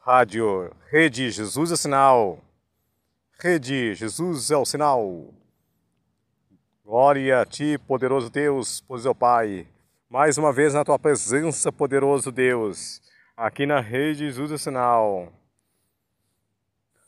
[0.00, 2.38] Rádio Rede Jesus é sinal.
[3.38, 5.26] Rede Jesus é o sinal.
[6.84, 9.66] Glória a ti, poderoso Deus, pois é Pai.
[10.08, 13.02] Mais uma vez na tua presença, poderoso Deus.
[13.36, 15.32] Aqui na Rede Jesus é sinal.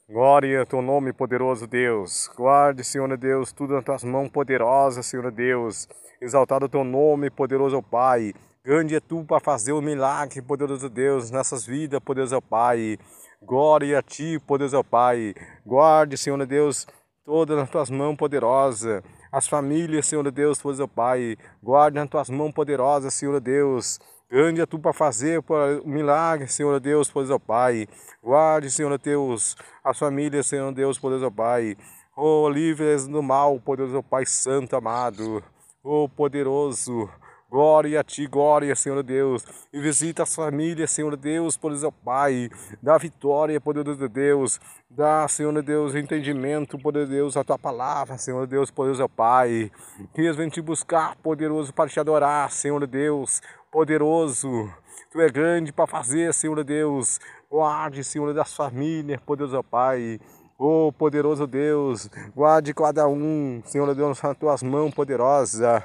[0.07, 2.29] Glória ao teu nome, poderoso Deus.
[2.36, 5.88] Guarde, Senhor Deus, tudo nas tuas mãos poderosas, Senhor Deus.
[6.20, 8.34] Exaltado o teu nome, poderoso Pai.
[8.62, 12.98] Grande é tu para fazer o milagre, poderoso Deus, nessas vidas, poderoso Pai.
[13.40, 15.34] Glória a ti, poderoso Pai.
[15.64, 16.86] Guarde, Senhor Deus,
[17.24, 19.02] todas nas tuas mãos poderosas.
[19.33, 21.38] As famílias, Senhor Deus, poderoso Pai.
[21.62, 23.98] Guarde nas tuas mãos poderosas, Senhor Deus.
[24.30, 27.88] Grande é tu para fazer o milagre, Senhor Deus, poderoso Pai.
[28.22, 31.78] Guarde, Senhor Deus, as famílias, Senhor Deus, poderoso Pai.
[32.14, 35.42] Oh, livres do mal, poderoso Pai Santo amado.
[35.83, 37.08] Oh, poderoso.
[37.50, 39.45] Glória a ti, glória, Senhor Deus.
[39.72, 42.48] E visita as famílias, Senhor Deus, poderoso Pai.
[42.80, 44.60] Dá vitória, poderoso Deus.
[44.88, 49.72] Dá, Senhor Deus, entendimento, poderoso Deus, a tua palavra, Senhor Deus, poderoso Pai.
[50.14, 54.72] Que eles venham te buscar, poderoso, para te adorar, Senhor Deus poderoso.
[55.10, 57.19] Tu é grande para fazer, Senhor Deus.
[57.50, 60.20] Guarde, Senhor, das famílias, poderoso Pai.
[60.58, 65.82] Oh, poderoso Deus, guarde cada um, Senhor Deus, nas tuas mãos poderosas.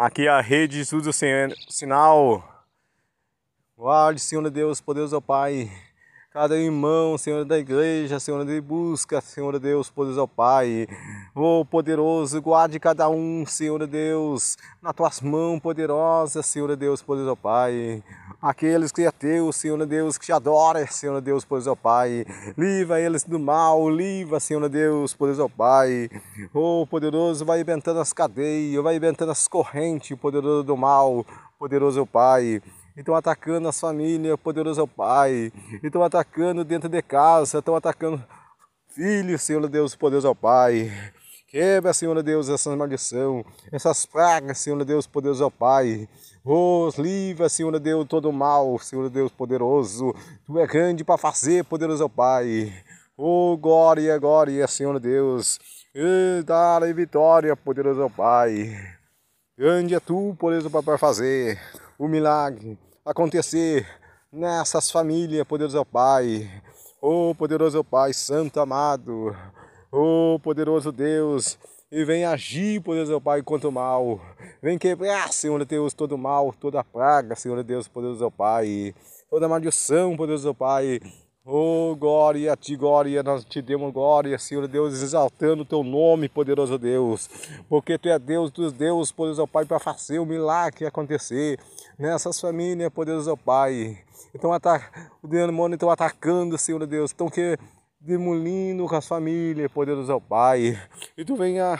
[0.00, 1.12] Aqui é a rede Jesus do
[1.72, 2.68] sinal.
[3.76, 5.68] Guarde, Senhor Deus, poderoso Pai
[6.30, 10.86] cada irmão, Senhor da igreja, Senhor de busca, Senhor Deus, poderoso Pai.
[11.34, 18.04] Oh, poderoso, guarde cada um, Senhor Deus, nas tuas mãos poderosas, Senhor Deus, poderoso Pai.
[18.40, 22.24] Aqueles que é teu, Senhor Deus, que te adora, Senhor Deus, poderoso Pai.
[22.56, 26.08] Livra eles do mal, livra, Senhor Deus, poderoso Pai.
[26.54, 31.26] Oh, poderoso, vai inventando as cadeias, vai inventando as correntes, poderoso do mal,
[31.58, 32.62] poderoso Pai
[32.96, 38.24] estão atacando as famílias, poderoso Pai, estão atacando dentro de casa, estão atacando
[38.88, 40.90] filhos, Senhor Deus, poderoso Pai.
[41.48, 46.08] Quebra, Senhor Deus, essas maldição, essas pragas, Senhor Deus, poderoso Pai.
[46.50, 50.14] Oh, livra, Senhor Deus, todo mal, Senhor Deus poderoso.
[50.46, 52.72] Tu é grande para fazer, poderoso Pai.
[53.18, 55.60] Oh, glória, glória, Senhor Deus.
[55.94, 58.74] E a vitória, poderoso Pai.
[59.58, 61.60] Grande é tu, poderoso para fazer
[61.98, 63.86] o milagre acontecer
[64.32, 66.50] nessas famílias, poderoso Pai.
[66.98, 69.36] Oh, poderoso Pai, santo amado.
[69.92, 71.58] Oh, poderoso Deus.
[71.90, 74.20] E vem agir, poderoso Pai, contra o mal.
[74.60, 78.94] Vem quebrar, Senhor Deus, todo o mal, toda a praga, Senhor Deus, poderoso Pai.
[79.30, 81.00] Toda maldição, poderoso Pai.
[81.46, 86.28] Oh, glória a ti, glória, nós te demos glória, Senhor Deus, exaltando o teu nome,
[86.28, 87.26] poderoso Deus,
[87.70, 91.58] porque tu é Deus dos deuses, poderoso Pai, para fazer o milagre acontecer
[91.98, 93.96] nessas famílias, poderoso Pai.
[94.34, 94.50] Então,
[95.22, 97.56] o demônio estão atacando, Senhor Deus, estão que
[98.08, 100.80] demolindo com as famílias, poderoso Pai.
[101.16, 101.78] E tu venha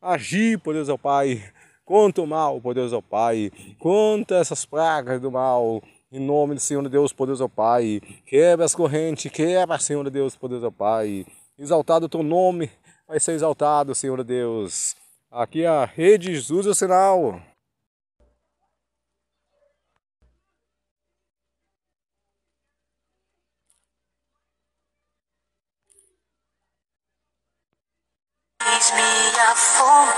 [0.00, 1.42] agir, poderoso Pai,
[1.84, 7.12] contra o mal, poderoso Pai, contra essas pragas do mal em nome do Senhor Deus,
[7.12, 11.26] poderoso Pai, quebra as correntes, quebra, Senhor Deus, poderoso Pai.
[11.58, 12.70] Exaltado o teu nome,
[13.06, 14.96] vai ser exaltado, Senhor Deus.
[15.30, 17.42] Aqui a rede Jesus é o sinal.
[29.58, 30.17] Me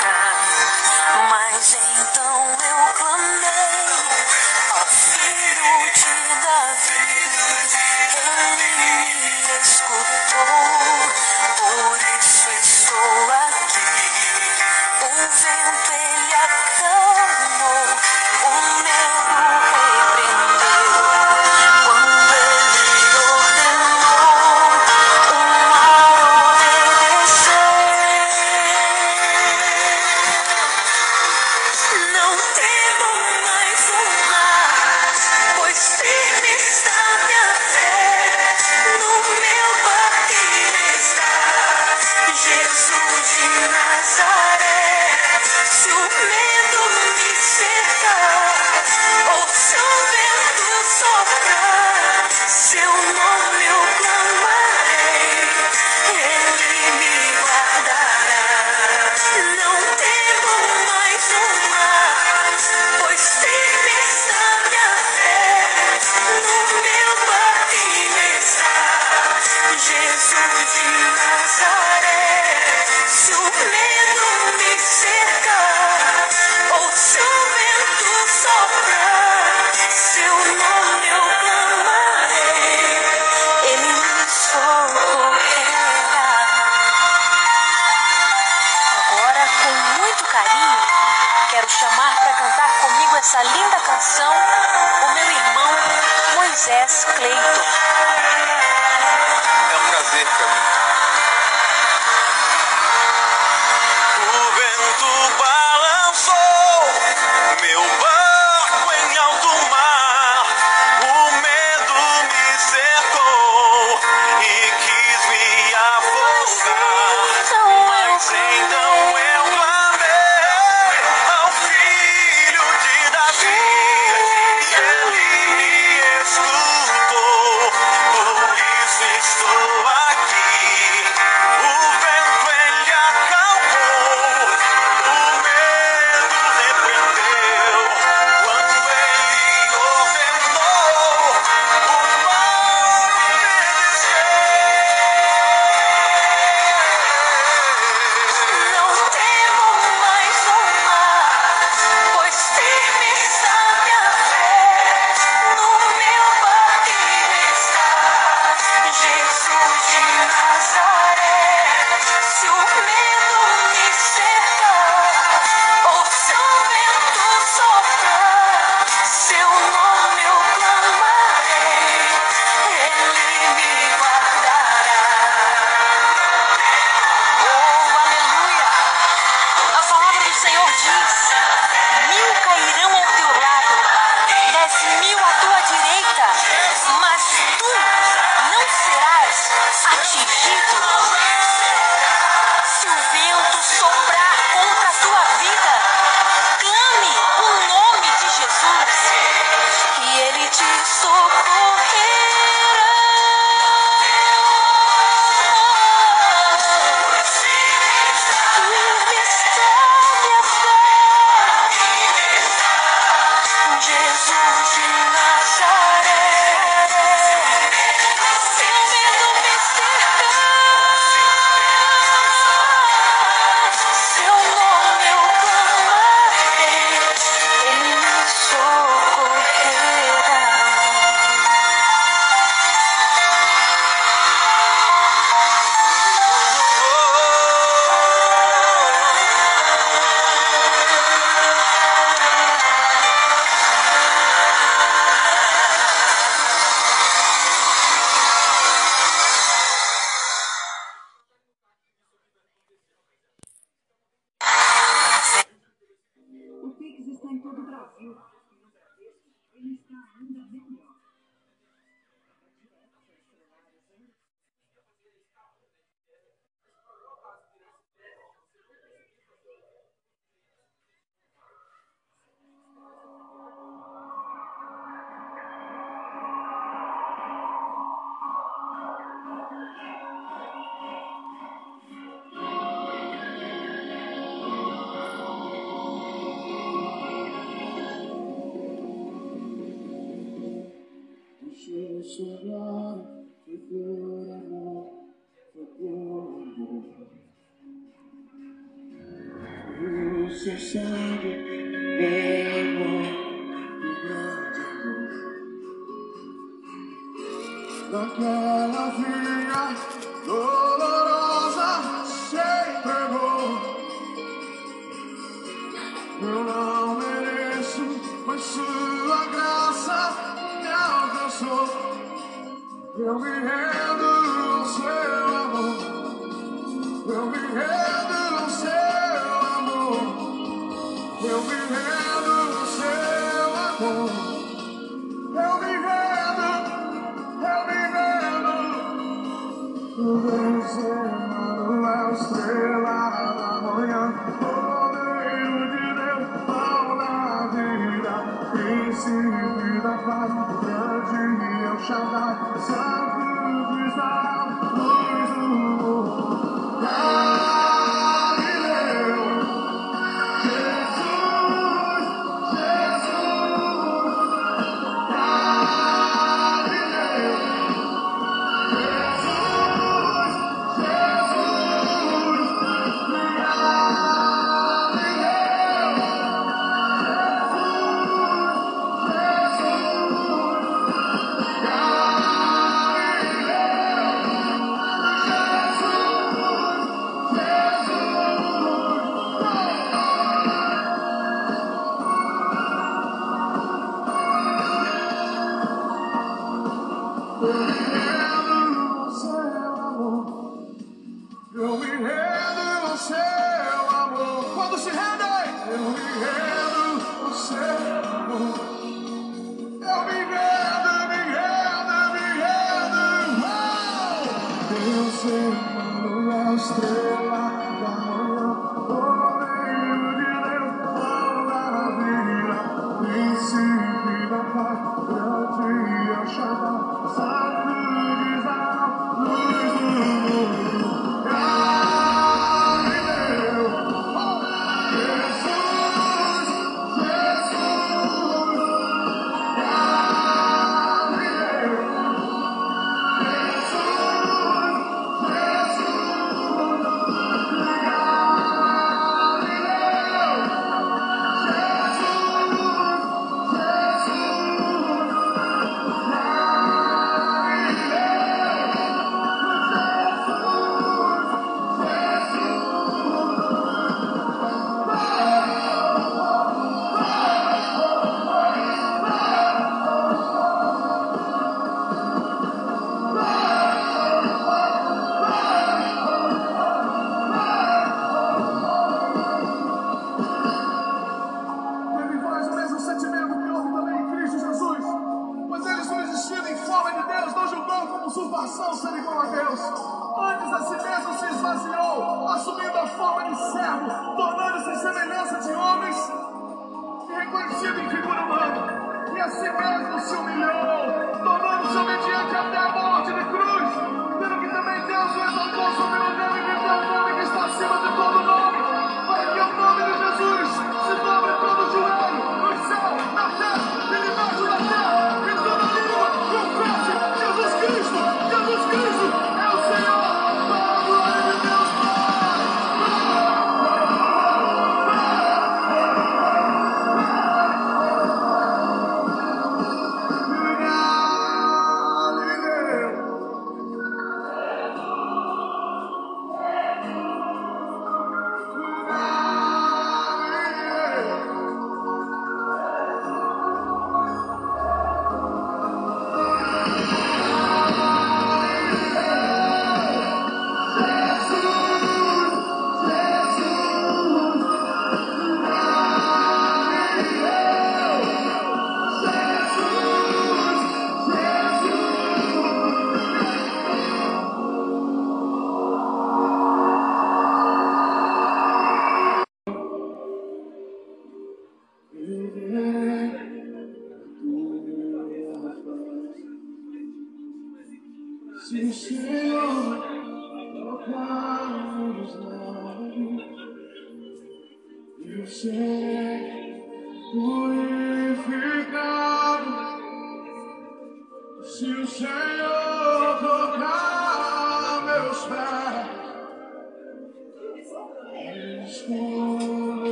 [340.10, 340.50] over.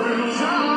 [0.00, 0.69] Uma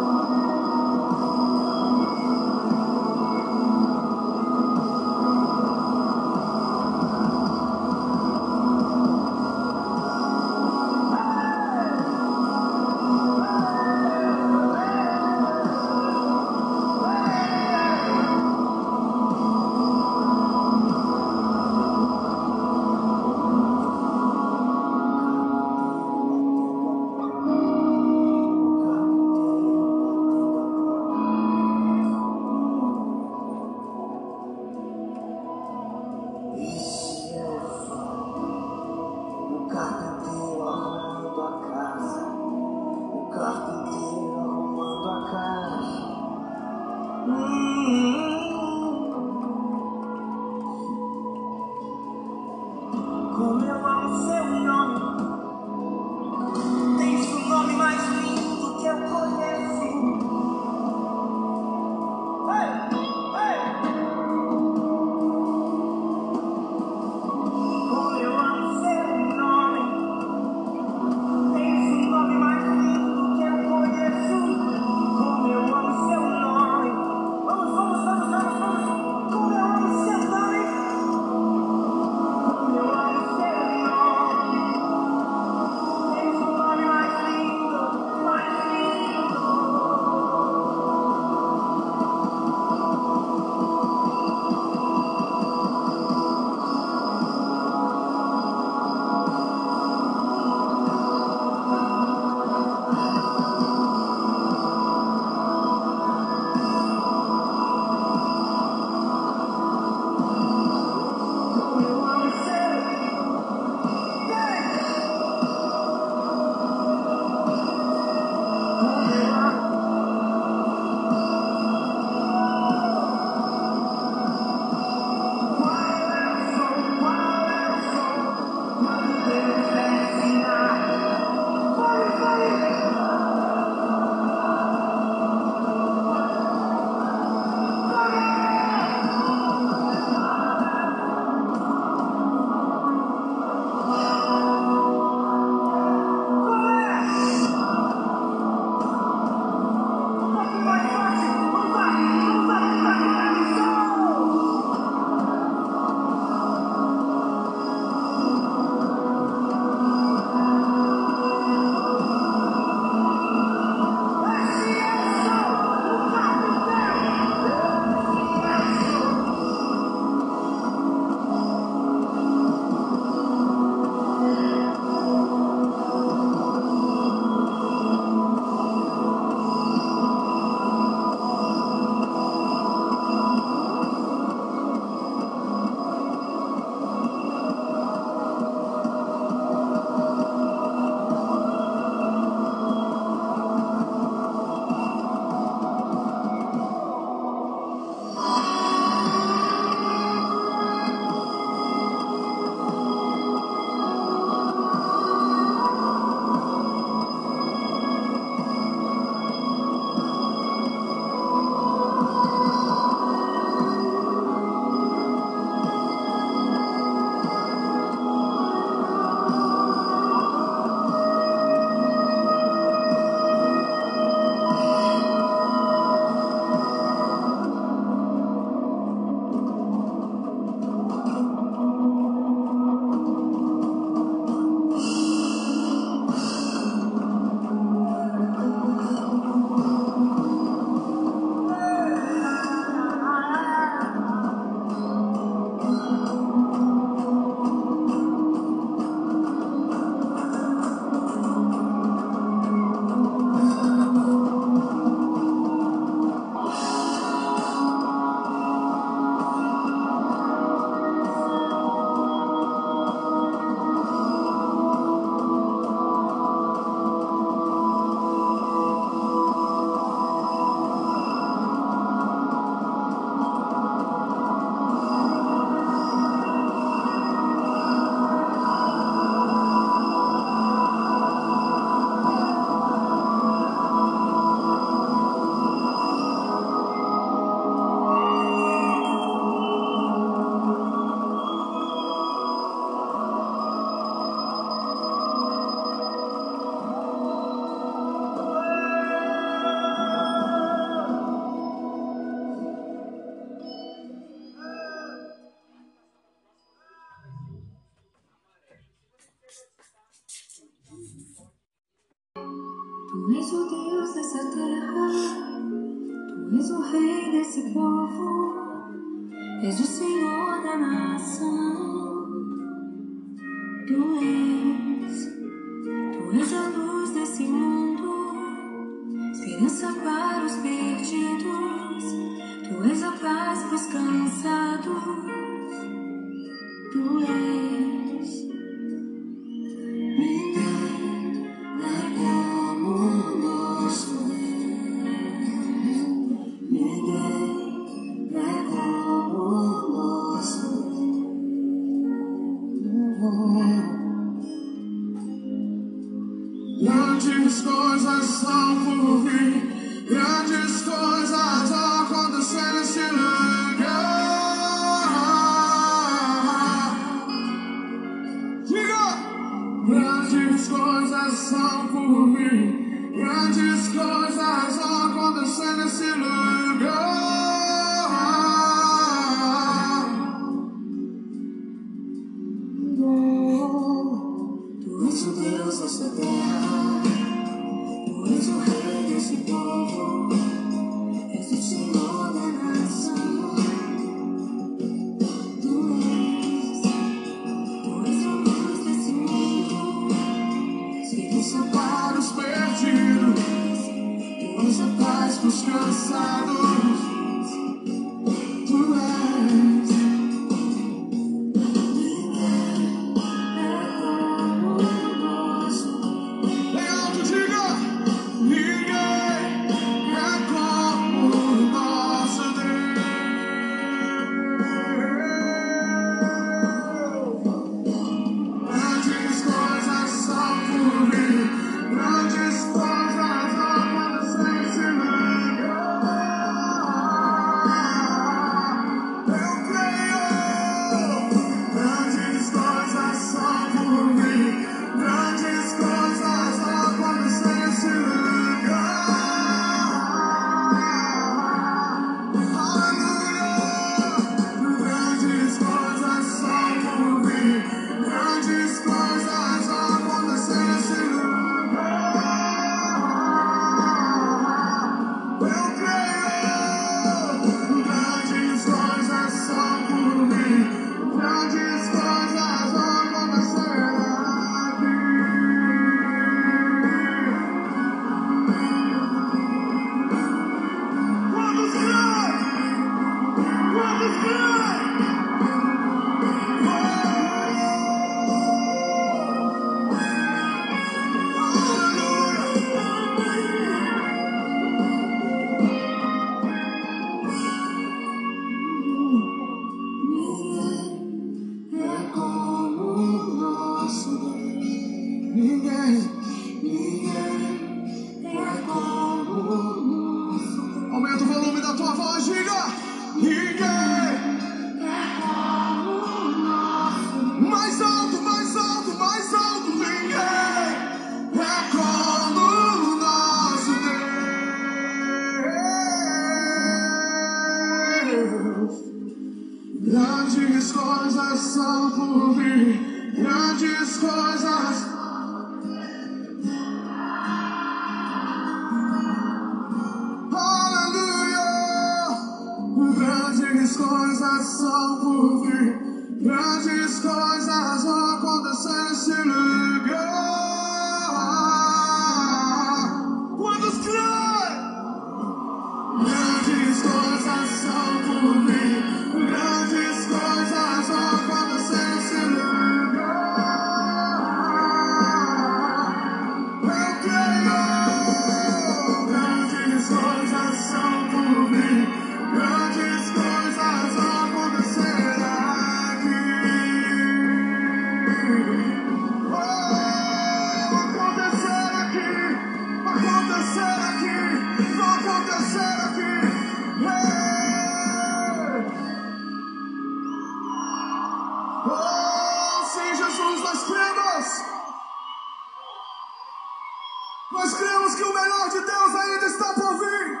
[597.12, 600.00] Nós cremos que o melhor de Deus ainda está por vir.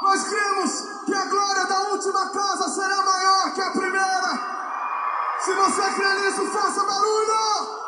[0.00, 4.58] Nós cremos que a glória da última casa será maior que a primeira.
[5.40, 7.78] Se você crê nisso, faça barulho!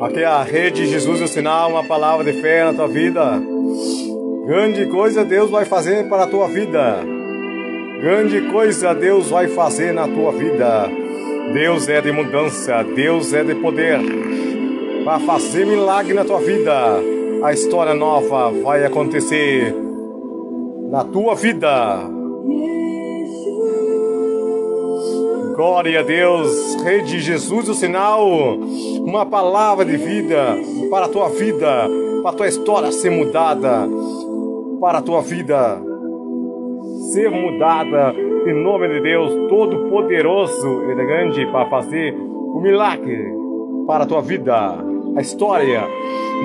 [0.00, 3.53] Aqui é a Rede Jesus e o Sinal, uma palavra de fé na tua vida.
[4.46, 6.98] Grande coisa Deus vai fazer para a tua vida.
[7.98, 10.86] Grande coisa Deus vai fazer na tua vida.
[11.54, 13.98] Deus é de mudança, Deus é de poder.
[15.02, 17.00] Para fazer milagre na tua vida.
[17.42, 19.74] A história nova vai acontecer
[20.90, 22.00] na tua vida.
[25.56, 28.28] Glória a Deus, Rede Jesus, o sinal,
[28.98, 30.58] uma palavra de vida
[30.90, 31.88] para a tua vida,
[32.22, 33.88] para a tua história ser mudada,
[34.84, 35.80] para a tua vida
[37.10, 38.14] ser mudada,
[38.46, 43.32] em nome de Deus Todo-Poderoso e grande para fazer o milagre
[43.86, 44.76] para a tua vida,
[45.16, 45.84] a história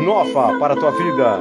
[0.06, 1.40] nova para a tua vida.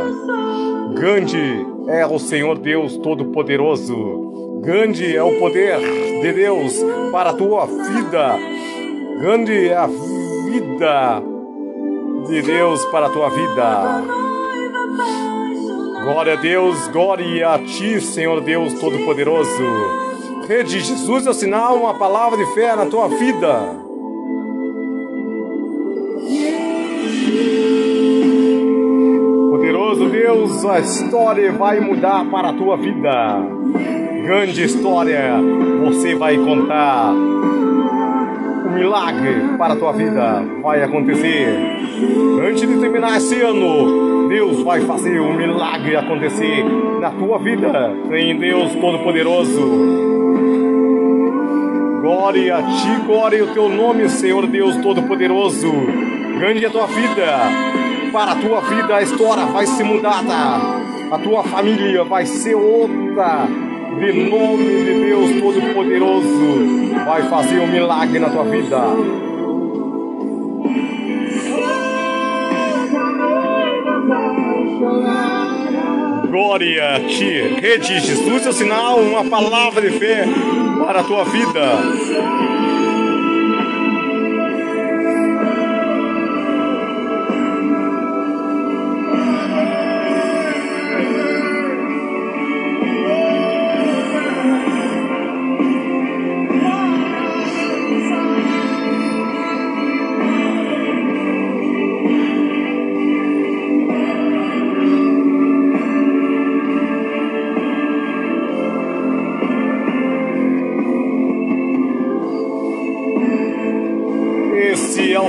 [0.98, 4.58] Grande é o Senhor Deus Todo-Poderoso.
[4.62, 5.78] Grande é o poder
[6.20, 8.36] de Deus para a tua vida.
[9.20, 11.22] Grande é a vida
[12.26, 14.27] de Deus para a tua vida.
[16.02, 19.64] Glória a Deus, glória a ti, Senhor Deus Todo-Poderoso.
[20.48, 23.76] Rede Jesus é o sinal, uma palavra de fé na tua vida.
[29.50, 33.42] Poderoso Deus, a história vai mudar para a tua vida.
[34.22, 35.34] Grande história
[35.84, 37.12] você vai contar.
[38.78, 41.48] O milagre para a tua vida vai acontecer.
[42.48, 46.64] Antes de terminar esse ano, Deus vai fazer um milagre acontecer
[47.00, 47.92] na tua vida.
[48.08, 49.60] Tem Deus Todo-Poderoso.
[52.00, 55.72] Glória a ti, glória ao teu nome, Senhor Deus Todo-Poderoso.
[56.38, 57.26] Grande é a tua vida.
[58.12, 60.34] Para a tua vida a história vai ser mudada.
[61.10, 63.48] A tua família vai ser outra.
[63.96, 68.78] De nome de Deus Todo-Poderoso, vai fazer um milagre na tua vida.
[76.30, 80.24] Glória a ti, Rede Jesus é sinal, uma palavra de fé
[80.84, 82.67] para a tua vida.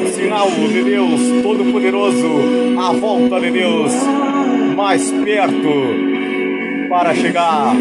[0.08, 2.30] Sinal de Deus Todo-Poderoso,
[2.80, 3.94] a volta de Deus
[4.76, 7.76] mais perto para chegar.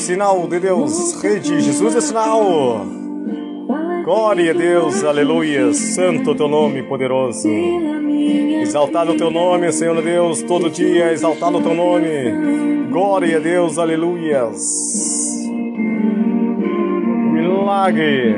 [0.00, 1.22] Sinal de Deus.
[1.22, 2.84] Rede, Jesus é sinal.
[4.04, 5.72] Glória a Deus, aleluia.
[5.74, 7.48] Santo teu nome poderoso.
[8.62, 12.88] Exaltado o teu nome, Senhor Deus, todo dia, exaltado o teu nome.
[12.90, 14.58] Glória a Deus, aleluias.
[17.32, 18.36] Milagre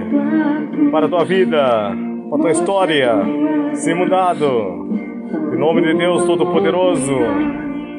[0.90, 1.96] para a tua vida,
[2.28, 3.12] para a tua história
[3.74, 4.82] ser mudado.
[5.54, 7.14] Em nome de Deus Todo-Poderoso,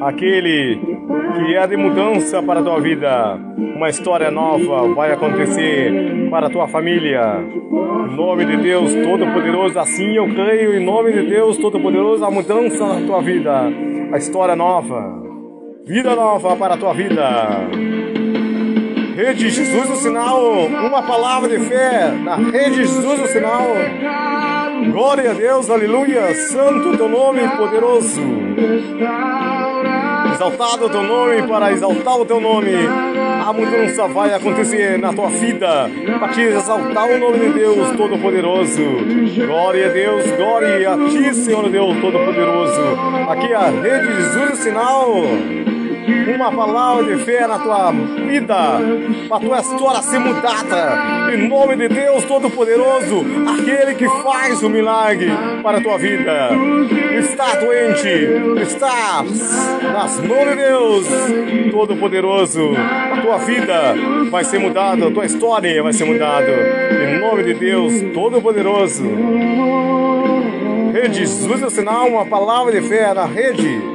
[0.00, 0.93] aquele
[1.34, 6.50] que é de mudança para a tua vida, uma história nova vai acontecer para a
[6.50, 7.20] tua família.
[7.40, 12.86] Em nome de Deus Todo-Poderoso, assim eu creio, em nome de Deus Todo-Poderoso, a mudança
[12.86, 13.64] na tua vida,
[14.12, 15.22] a história nova,
[15.84, 17.24] vida nova para a tua vida.
[19.16, 23.66] Rede Jesus o sinal, uma palavra de fé na Rede Jesus o sinal.
[24.92, 28.20] Glória a Deus, aleluia, santo teu nome poderoso.
[30.34, 35.28] Exaltado o teu nome, para exaltar o teu nome, a mudança vai acontecer na tua
[35.28, 38.82] vida, para te exaltar o nome de Deus Todo-Poderoso.
[39.46, 42.80] Glória a Deus, glória a ti, Senhor Deus Todo-Poderoso.
[43.28, 45.14] Aqui é a Rede Jesus sinal
[46.34, 48.54] uma palavra de fé na tua vida,
[49.28, 55.30] para tua história ser mudada, em nome de Deus Todo-Poderoso, aquele que faz o milagre
[55.62, 56.50] para a tua vida.
[57.18, 58.08] Está doente,
[58.62, 59.24] está
[59.92, 61.06] nas mãos de Deus
[61.70, 63.94] Todo-Poderoso, a tua vida
[64.30, 69.04] vai ser mudada, a tua história vai ser mudada, em nome de Deus Todo-Poderoso.
[70.92, 73.93] Rede Jesus é o sinal, uma palavra de fé na rede.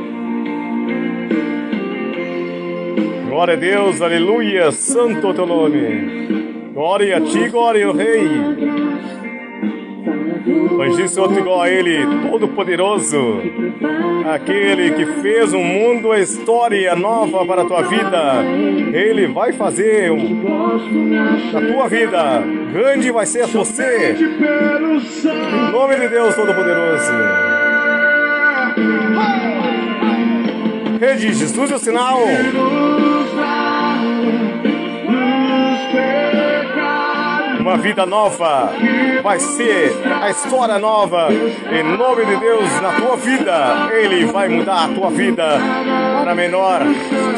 [3.39, 6.73] Glória a Deus, aleluia, santo teu nome.
[6.73, 8.27] Glória a ti, glória ao Rei.
[10.45, 13.41] Não existe outro igual a Ele, todo-poderoso.
[14.29, 18.43] Aquele que fez um mundo, a história nova para a tua vida.
[18.91, 22.43] Ele vai fazer na tua vida.
[22.73, 24.17] Grande vai ser você.
[24.19, 27.13] Em nome de Deus Todo-Poderoso.
[30.99, 32.19] Rede Jesus é o sinal.
[37.59, 38.71] Uma vida nova
[39.21, 39.91] vai ser
[40.21, 41.27] a história nova.
[41.31, 45.45] Em nome de Deus, na tua vida, Ele vai mudar a tua vida
[46.21, 46.81] para menor.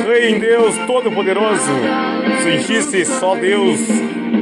[0.04, 1.72] Creia em Deus Todo-Poderoso.
[2.90, 3.80] Se só Deus,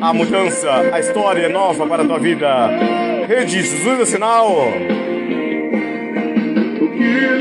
[0.02, 2.68] a mudança, a história nova para a tua vida.
[3.28, 4.50] Rede Jesus é o sinal.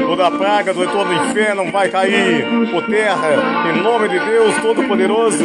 [0.08, 5.44] Toda praga do todo inferno vai cair por terra, em nome de Deus Todo-Poderoso.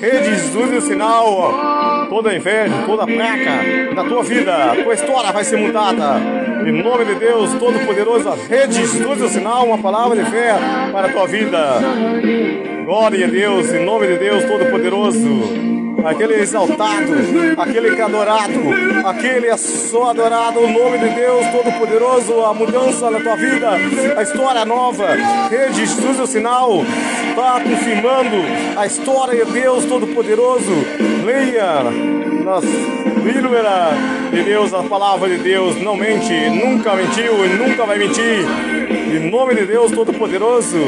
[0.00, 2.06] É o sinal.
[2.08, 6.18] Toda inveja, toda praga na tua vida, tua história vai ser mudada.
[6.66, 10.54] Em nome de Deus Todo-Poderoso, Rede Jesus o sinal, uma palavra de fé
[10.90, 11.58] para a tua vida.
[12.86, 17.12] Glória a Deus, em nome de Deus Todo-Poderoso aquele exaltado,
[17.58, 18.60] aquele que é adorado,
[19.04, 23.70] aquele é só adorado, o nome de Deus Todo-Poderoso, a mudança na tua vida,
[24.16, 25.06] a história nova,
[25.50, 26.82] Rede Jesus é o sinal,
[27.28, 28.36] está confirmando
[28.76, 30.72] a história de Deus Todo-Poderoso,
[31.24, 31.84] leia
[32.44, 32.64] nas
[33.20, 33.90] Bíblia
[34.32, 38.46] de Deus, a palavra de Deus, não mente, nunca mentiu e nunca vai mentir,
[39.14, 40.78] em nome de Deus Todo-Poderoso.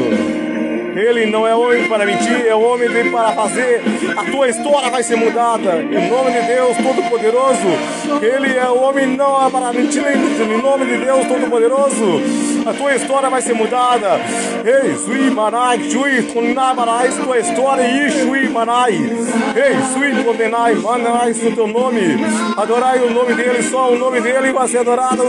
[0.95, 3.81] Ele não é homem para mentir, é homem para fazer.
[4.15, 5.81] A tua história vai ser mudada.
[5.81, 8.21] Em nome de Deus Todo-Poderoso.
[8.21, 10.03] Ele é homem não é para mentir.
[10.05, 12.21] Em nome de Deus Todo-Poderoso.
[12.65, 14.19] A tua história vai ser mudada.
[14.63, 18.93] Ei, Sui Manai, Sui Kunabarai, tua história Sui Manai.
[18.93, 22.17] Ei, Sui Condenai, Manai, o teu nome.
[22.55, 25.23] Adorai o nome dele, só o nome dele vai ser adorado.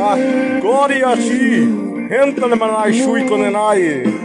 [0.00, 1.68] Ah, glória a ti.
[2.08, 4.15] Entra no Manai, Sui Condenai.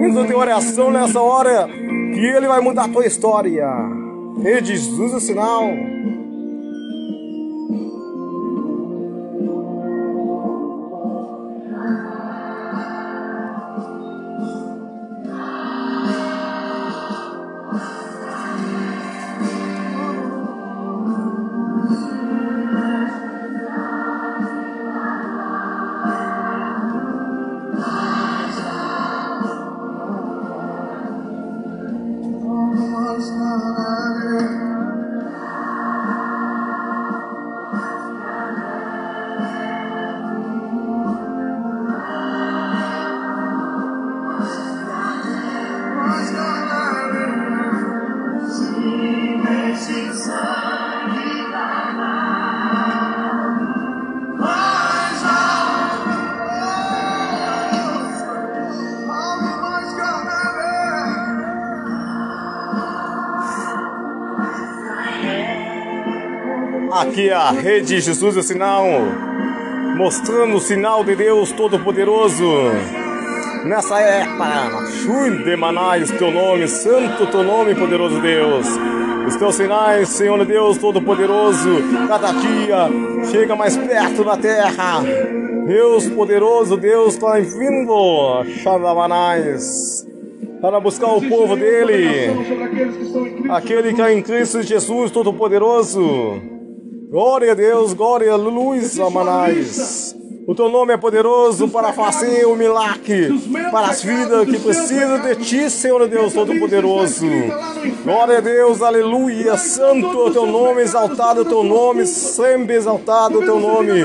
[0.00, 3.66] Entra em oração nessa hora que ele vai mudar a tua história.
[4.42, 5.64] Rede Jesus o sinal.
[67.50, 68.84] A Rede Jesus é Sinal,
[69.96, 72.44] mostrando o sinal de Deus Todo-Poderoso.
[73.64, 78.68] Nessa época, Shui de Manais, teu nome, santo teu nome, poderoso Deus.
[79.26, 81.70] Os teus sinais, Senhor Deus Todo-Poderoso,
[82.06, 82.88] cada dia
[83.32, 85.02] chega mais perto da terra.
[85.66, 90.06] Deus poderoso, Deus está vindo, Xandamanais,
[90.60, 92.30] para buscar o povo dele.
[93.50, 96.49] Aquele que é em Cristo Jesus Todo-Poderoso.
[97.10, 100.14] Glória a Deus, glória a luz, Amanais.
[100.46, 103.30] O teu nome é poderoso para fazer o milagre
[103.72, 107.26] para as vidas que precisam de ti, Senhor Deus Todo-Poderoso.
[108.04, 109.56] Glória a Deus, aleluia.
[109.56, 113.58] Santo é o teu nome, exaltado é o teu nome, sempre exaltado é o teu
[113.58, 114.04] nome.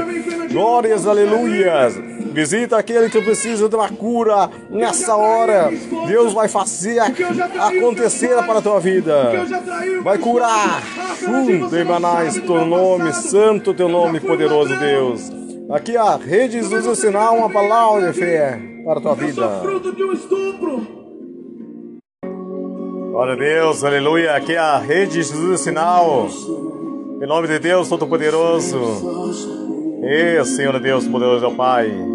[0.51, 2.14] Glórias, aleluias.
[2.35, 5.71] Visita aquele que precisa de uma cura nessa hora.
[6.05, 9.31] Deus vai fazer acontecer para a tua vida.
[10.03, 10.83] Vai curar.
[11.17, 15.31] Shum, Demanais, teu nome, santo teu nome, poderoso Deus.
[15.71, 19.27] Aqui a rede Jesus o sinal, uma palavra de fé para a tua Eu sou
[19.27, 19.59] vida.
[19.61, 20.87] fruto de um estupro.
[23.11, 24.35] Glória a Deus, aleluia.
[24.35, 26.27] Aqui é a rede Jesus o sinal.
[27.21, 28.77] Em nome de Deus Todo-Poderoso.
[30.03, 32.14] Ê, Senhor Deus, poderoso é o Pai.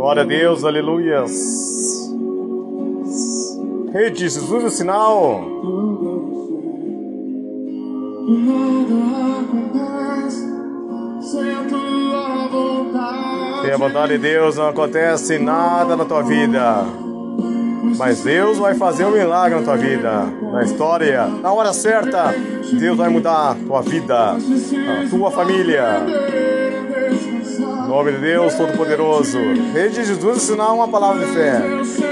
[0.00, 1.30] Glória a Deus, aleluias.
[3.92, 5.42] Rede Jesus o sinal.
[12.50, 13.60] Vontade.
[13.60, 16.86] Sem a vontade de Deus não acontece nada na tua vida.
[17.98, 21.26] Mas Deus vai fazer um milagre na tua vida, na história.
[21.26, 22.34] Na hora certa,
[22.72, 26.06] Deus vai mudar a tua vida, a tua família.
[27.90, 29.36] Nome de Deus Todo-Poderoso.
[29.74, 32.09] Rede Jesus ensinar uma palavra de fé.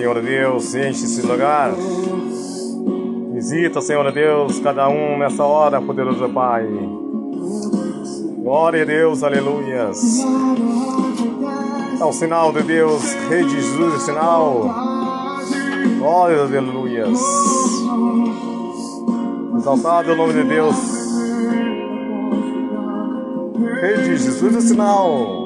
[0.00, 1.74] Senhor Deus, enche esse lugar.
[3.34, 6.66] Visita, Senhor Deus, cada um nessa hora, poderoso Pai.
[8.38, 10.00] Glória a Deus, aleluias.
[12.00, 14.74] É o sinal de Deus, Rei de Jesus, é sinal.
[15.98, 17.20] Glória aleluias.
[19.58, 20.76] Exaltado é o nome de Deus.
[23.82, 25.39] Rei de Jesus, é sinal.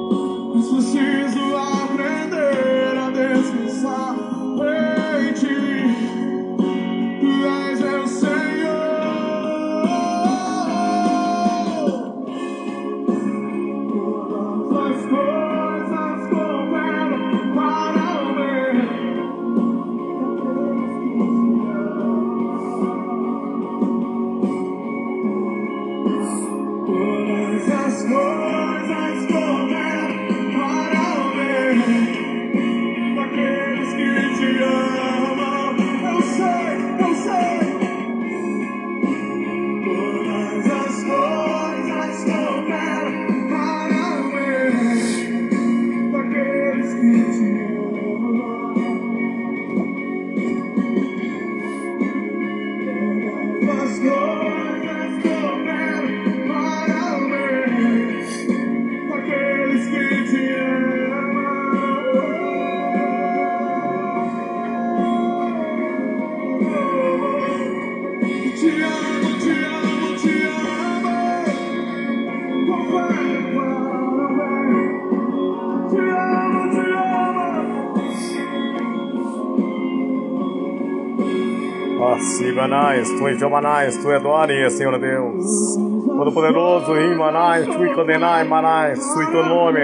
[83.35, 85.45] És Jomanais, tu é glória, Senhor Deus.
[85.77, 89.81] Todo-Poderoso, Imanais, tu e condenai, Manais, tu e teu nome.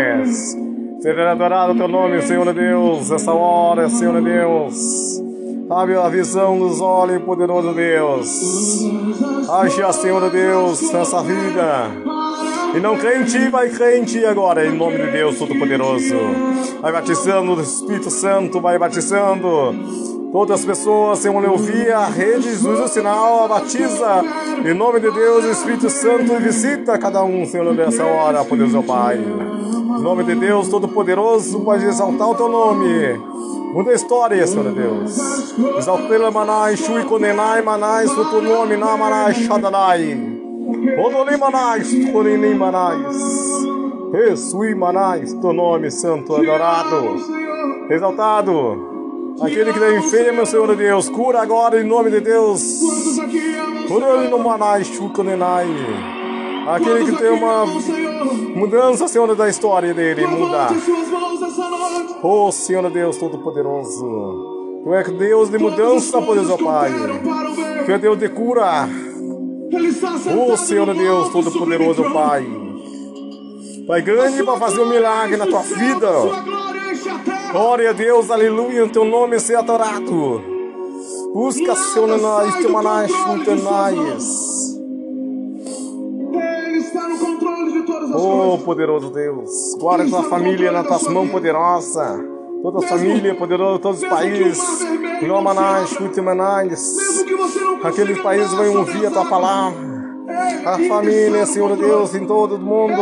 [1.01, 5.21] Seja adorado teu nome, Senhor Deus, essa hora, Senhor Deus.
[5.69, 8.29] Abre a visão dos olhos, poderoso Deus.
[9.51, 11.91] Age, Senhor Deus, nessa vida.
[12.77, 13.69] E não ti, vai
[14.05, 16.15] ti agora, em nome de Deus Todo-Poderoso.
[16.81, 20.10] Vai batizando o Espírito Santo, vai batizando.
[20.33, 24.22] Todas as pessoas, ouvir a rede Jesus o sinal, batiza.
[24.64, 29.18] Em nome de Deus, Espírito Santo, visita cada um, Senhor, nessa hora, poderoso Pai.
[29.18, 33.18] Em nome de Deus Todo-Poderoso, pode exaltar o teu nome.
[33.74, 35.18] Muda a história, Senhor Deus.
[35.76, 40.41] Exaltela Manai, Shui Konenai, Manai, Soto nome, Namanai, Shadalai.
[41.05, 41.81] Odoli Manai,
[42.12, 43.16] Konini Manais.
[44.12, 47.16] Resui Manais, teu nome santo adorado.
[47.91, 48.89] Exaltado.
[49.41, 52.80] Aquele que está enfermo, Senhor Deus, cura agora em nome de Deus.
[53.88, 55.66] Cura no Manai, Shui Konenai.
[56.68, 57.64] Aquele que tem uma
[58.55, 60.68] mudança, Senhor, da história dele, muda.
[62.22, 66.91] Oh Senhor Deus Todo-Poderoso, Tu é Deus de mudança, poderoso Pai.
[67.86, 68.88] Tu é Deus de cura.
[70.36, 72.47] Oh Senhor Deus Todo-Poderoso Pai.
[73.86, 76.09] Pai grande para fazer um milagre na tua vida.
[77.53, 80.41] Glória a Deus, aleluia, teu nome seja adorado.
[81.35, 83.11] Busca, Senhor, nós, teu manais,
[83.63, 84.79] nós.
[86.33, 88.63] Ele está no controle de todas as Oh, coisas.
[88.65, 92.21] poderoso Deus, guarda tua família nas tuas mãos poderosas.
[92.63, 94.63] Toda a família poderosa, todos os países.
[95.23, 96.97] Não manais, chute manais.
[96.97, 99.91] Mesmo que você não consiga Aqueles países vão ouvir a tua palavra.
[100.65, 101.75] A família, Senhor.
[101.77, 102.93] Deus, em todo o mundo,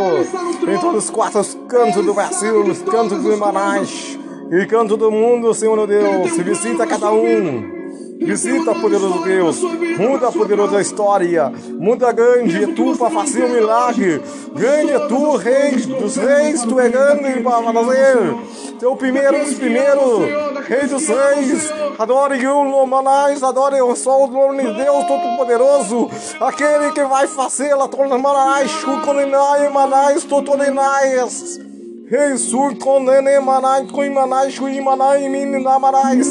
[0.67, 4.17] em todos os quatro cantos do Brasil, nos cantos do Manais,
[4.51, 7.79] e canto do mundo, Senhor Deus, visita cada um.
[8.21, 9.61] Visita, poderoso Deus,
[9.97, 14.21] muda, poderoso, a história, muda grande, é tu para fazer um milagre,
[14.53, 18.35] grande é tu, rei dos reis, tu é grande para fazer,
[18.77, 20.19] teu primeiro dos primeiros,
[20.67, 26.09] rei dos reis, adore o Manais, adore o sol do nome de Deus Todo-Poderoso,
[26.41, 31.68] aquele que vai fazer a torna Manais, Chucolinai, Manais, Totolinais,
[32.09, 36.27] Rei Sur, Condene, Manais, Cuimanais, Cuimanai, Mininamanais.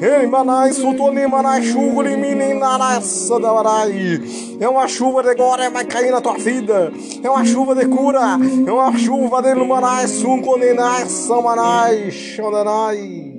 [0.00, 4.22] Ei, Manai, Sutoni, Manai, chuva em mim, Narassa da Marai.
[4.58, 6.90] É uma chuva de glória, vai cair na tua vida.
[7.22, 8.38] É uma chuva de cura.
[8.66, 13.34] É uma chuva de Manai, Sunconenai, Samanai, Xandanai.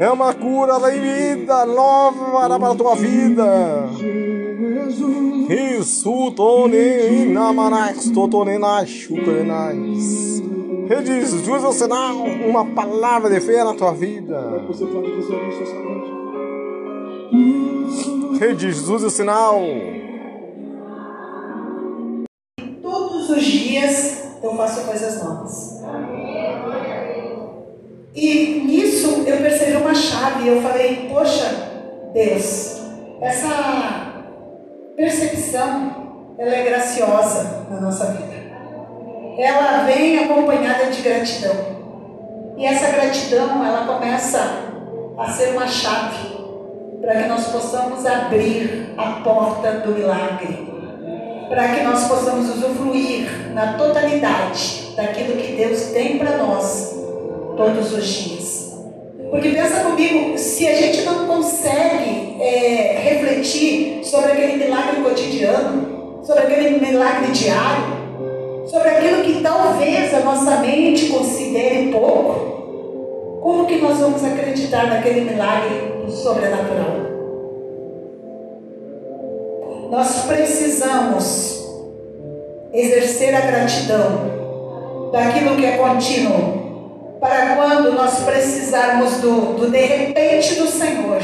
[0.00, 3.44] É uma cura da vida nova para a tua vida.
[5.48, 10.42] Isso, Tony, Namanais, Totonenai, Chucanenais.
[10.88, 14.62] Rede Jesus é o sinal, uma palavra de fé na tua vida.
[18.38, 19.60] Rede Jesus é o sinal.
[22.82, 25.82] Todos os dias eu faço coisas novas.
[28.14, 30.48] E nisso eu percebi uma chave.
[30.48, 32.82] Eu falei, poxa, Deus,
[33.20, 34.03] essa
[34.96, 38.34] percepção ela é graciosa na nossa vida.
[39.38, 41.74] Ela vem acompanhada de gratidão.
[42.56, 44.38] E essa gratidão ela começa
[45.18, 46.34] a ser uma chave
[47.00, 50.74] para que nós possamos abrir a porta do milagre
[51.48, 56.94] para que nós possamos usufruir na totalidade daquilo que Deus tem para nós
[57.56, 58.63] todos os dias.
[59.34, 66.44] Porque pensa comigo, se a gente não consegue é, refletir sobre aquele milagre cotidiano, sobre
[66.44, 73.98] aquele milagre diário, sobre aquilo que talvez a nossa mente considere pouco, como que nós
[73.98, 76.94] vamos acreditar naquele milagre sobrenatural?
[79.90, 81.68] Nós precisamos
[82.72, 86.63] exercer a gratidão daquilo que é contínuo,
[87.24, 91.22] para quando nós precisarmos do, do de repente do Senhor,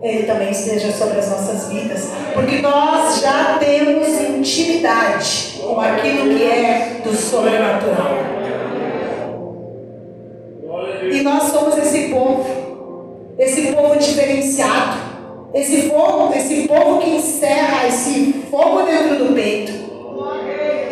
[0.00, 6.44] Ele também esteja sobre as nossas vidas, porque nós já temos intimidade com aquilo que
[6.44, 8.16] é do sobrenatural.
[11.10, 14.98] E nós somos esse povo, esse povo diferenciado,
[15.52, 19.72] esse povo, esse povo que encerra esse fogo dentro do peito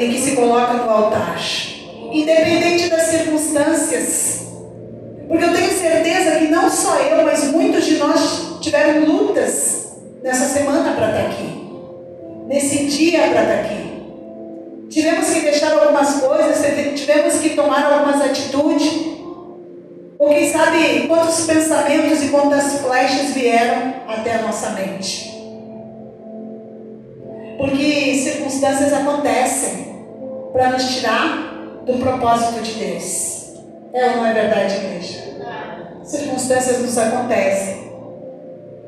[0.01, 1.39] e que se coloca no altar,
[2.23, 4.47] independente das circunstâncias.
[5.29, 10.47] Porque eu tenho certeza que não só eu, mas muitos de nós tiveram lutas nessa
[10.47, 11.62] semana para estar aqui,
[12.47, 13.87] nesse dia para estar aqui.
[14.89, 16.64] Tivemos que deixar algumas coisas,
[16.95, 19.17] tivemos que tomar algumas atitudes.
[20.19, 25.31] Ou quem sabe quantos pensamentos e quantas flechas vieram até a nossa mente.
[27.59, 29.87] Porque circunstâncias acontecem
[30.53, 31.55] para nos tirar
[31.87, 33.55] do propósito de Deus.
[33.95, 35.37] É ou não é verdade, igreja?
[36.03, 37.91] Circunstâncias nos acontecem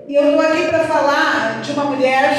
[0.07, 2.37] E eu estou aqui para falar de uma mulher,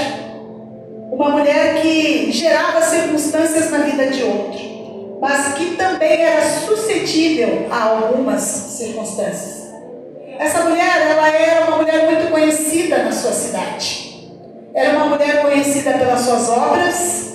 [1.12, 7.84] uma mulher que gerava circunstâncias na vida de outro, mas que também era suscetível a
[7.84, 9.70] algumas circunstâncias.
[10.38, 14.30] Essa mulher, ela era uma mulher muito conhecida na sua cidade.
[14.74, 17.28] Era uma mulher conhecida pelas suas obras,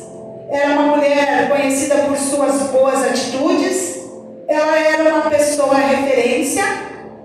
[0.54, 4.04] era uma mulher conhecida por suas boas atitudes,
[4.46, 6.62] ela era uma pessoa referência,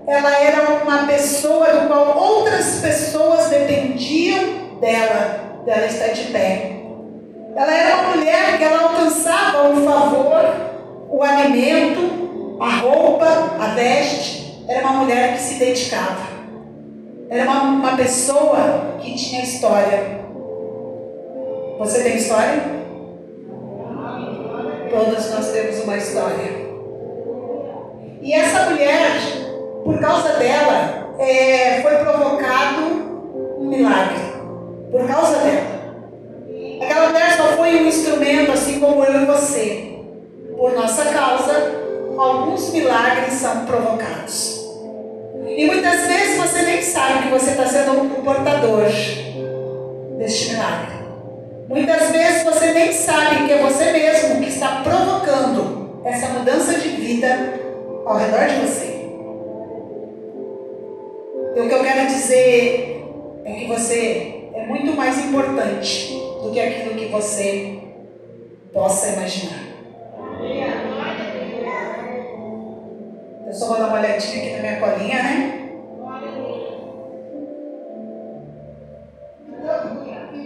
[0.04, 6.72] ela era uma pessoa do qual outras pessoas dependiam dela, dela estar de pé.
[7.54, 10.56] Ela era uma mulher que ela alcançava o favor,
[11.08, 13.26] o alimento, a roupa,
[13.60, 16.28] a veste, era uma mulher que se dedicava.
[17.28, 20.18] Era uma, uma pessoa que tinha história.
[21.78, 22.79] Você tem história?
[24.90, 26.68] Todos nós temos uma história.
[28.20, 29.12] E essa mulher,
[29.84, 32.82] por causa dela, é, foi provocado
[33.58, 34.18] um milagre.
[34.90, 35.80] Por causa dela.
[36.82, 39.98] Aquela mulher só foi um instrumento, assim como eu e você.
[40.56, 41.72] Por nossa causa,
[42.18, 44.60] alguns milagres são provocados.
[45.46, 48.84] E muitas vezes você nem sabe que você está sendo um portador
[50.18, 50.99] deste milagre.
[51.70, 56.88] Muitas vezes você nem sabe que é você mesmo que está provocando essa mudança de
[56.88, 57.60] vida
[58.04, 59.08] ao redor de você.
[61.54, 63.06] E o que eu quero dizer
[63.44, 66.12] é que você é muito mais importante
[66.42, 67.78] do que aquilo que você
[68.72, 69.62] possa imaginar.
[73.46, 75.59] Eu só vou dar uma olhadinha aqui na minha colinha, né?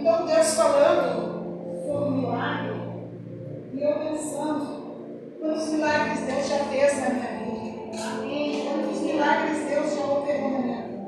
[0.07, 2.75] Então, Deus falando sobre o milagre,
[3.73, 4.93] e eu pensando,
[5.41, 8.69] quantos milagres Deus já fez na minha vida?
[8.69, 11.07] Quantos milagres Deus já operou na minha vida?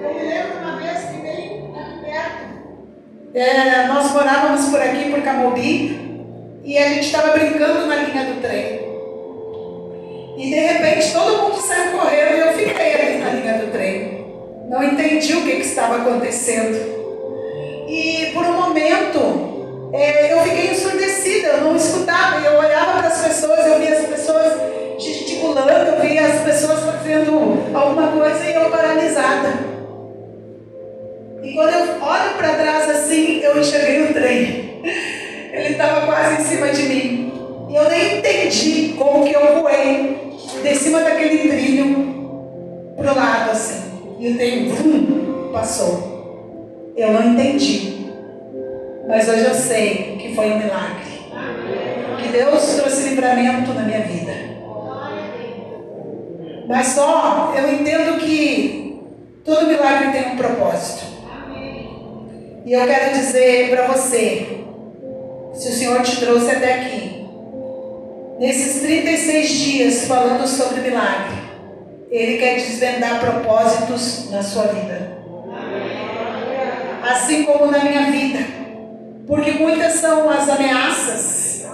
[0.00, 5.20] Eu me lembro uma vez que bem aqui perto, é, nós morávamos por aqui, por
[5.20, 6.24] Camobi,
[6.64, 8.80] e a gente estava brincando na linha do trem.
[10.38, 14.26] E de repente todo mundo saiu correndo e eu fiquei ali na linha do trem.
[14.70, 16.97] Não entendi o que, que estava acontecendo.
[17.88, 22.38] E por um momento é, eu fiquei ensurdecida, eu não escutava.
[22.44, 24.52] Eu olhava para as pessoas, eu via as pessoas
[24.98, 29.54] gesticulando, eu via as pessoas fazendo alguma coisa e eu paralisada.
[31.42, 34.82] E quando eu olho para trás assim, eu enxerguei o trem.
[35.52, 37.32] Ele estava quase em cima de mim.
[37.70, 44.16] E eu nem entendi como que eu voei de cima daquele trilho pro lado assim.
[44.18, 46.17] E o trem vum, passou.
[46.98, 48.10] Eu não entendi.
[49.06, 51.06] Mas hoje eu sei que foi um milagre.
[52.20, 54.32] Que Deus trouxe livramento na minha vida.
[56.66, 59.00] Mas só eu entendo que
[59.44, 61.06] todo milagre tem um propósito.
[62.66, 64.58] E eu quero dizer para você,
[65.54, 67.26] se o Senhor te trouxe até aqui,
[68.40, 71.38] nesses 36 dias falando sobre milagre,
[72.10, 75.17] Ele quer desvendar propósitos na sua vida.
[77.10, 78.38] Assim como na minha vida.
[79.26, 81.66] Porque muitas são as ameaças,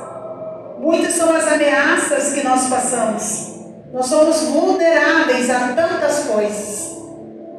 [0.78, 3.54] muitas são as ameaças que nós passamos.
[3.92, 6.98] Nós somos vulneráveis a tantas coisas,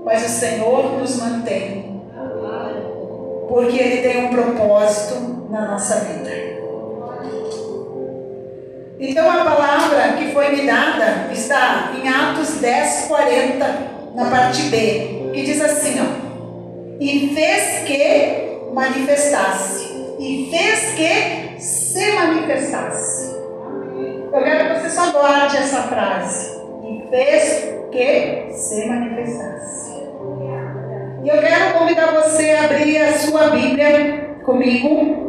[0.03, 1.95] mas o Senhor nos mantém
[3.55, 6.29] porque Ele tem um propósito na nossa vida.
[8.99, 13.65] Então a palavra que foi me dada está em Atos 10, 40,
[14.15, 16.24] na parte B, que diz assim, ó.
[16.99, 20.15] E fez que manifestasse.
[20.19, 23.35] E fez que se manifestasse.
[24.31, 26.61] Eu quero que você só guarde essa frase.
[26.83, 29.95] E fez que se manifestasse.
[31.23, 35.23] E eu quero convidar você a abrir a sua Bíblia comigo,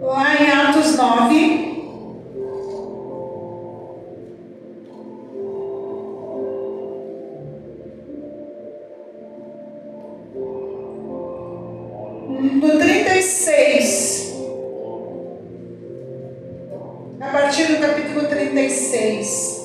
[0.00, 1.79] lá em Atos 9.
[12.40, 14.34] Do 36,
[17.20, 19.59] a partir do capítulo 36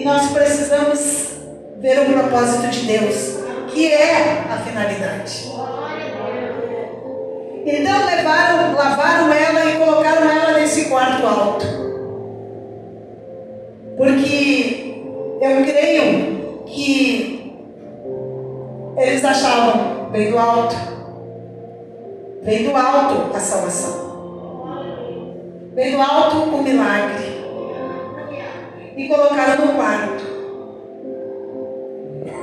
[0.00, 1.28] E nós precisamos
[1.76, 3.36] ver o propósito de Deus,
[3.68, 5.52] que é a finalidade.
[7.66, 11.66] Então levaram, lavaram ela e colocaram ela nesse quarto alto.
[13.98, 15.04] Porque
[15.42, 17.62] eu creio que
[18.96, 20.76] eles achavam bem do alto,
[22.42, 24.00] bem do alto a salvação.
[25.74, 27.29] Veio do alto o milagre.
[28.96, 30.24] E colocaram no quarto.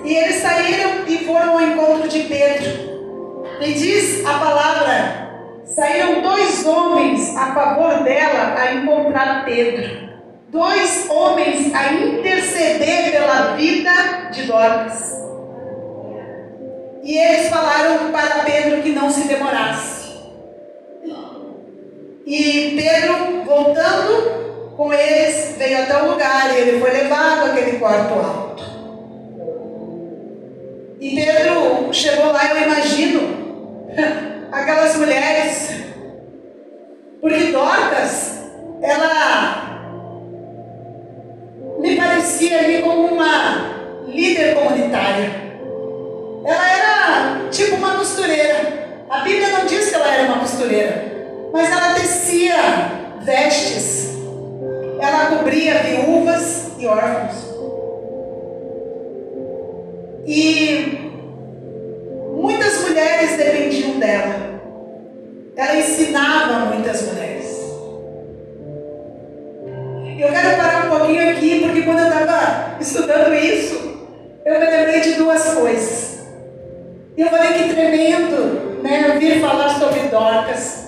[0.03, 3.47] E eles saíram e foram ao encontro de Pedro.
[3.59, 10.07] E diz a palavra: saíram dois homens a favor dela a encontrar Pedro.
[10.49, 13.91] Dois homens a interceder pela vida
[14.31, 15.13] de Dorcas.
[17.03, 20.07] E eles falaram para Pedro que não se demorasse.
[22.25, 24.46] E Pedro, voltando
[24.77, 28.63] com eles, veio até o lugar e ele foi levado àquele quarto alto.
[30.99, 33.87] E Pedro chegou lá, eu imagino,
[34.51, 35.71] aquelas mulheres,
[37.19, 38.43] porque Dorcas,
[38.81, 39.81] ela
[41.79, 45.47] me parecia ali como uma líder comunitária.
[46.45, 49.05] Ela era tipo uma costureira.
[49.09, 51.17] A Bíblia não diz que ela era uma costureira
[51.51, 52.55] mas ela tecia
[53.21, 54.16] vestes,
[54.99, 57.55] ela cobria viúvas e órfãos.
[60.25, 61.11] E
[62.35, 64.61] muitas mulheres dependiam dela.
[65.55, 67.57] Ela ensinava muitas mulheres.
[70.19, 73.75] Eu quero parar um pouquinho aqui, porque quando eu estava estudando isso,
[74.43, 76.27] eu me lembrei de duas coisas.
[77.15, 79.13] E eu falei que tremendo, né?
[79.13, 80.87] Ouvir falar sobre Dorcas.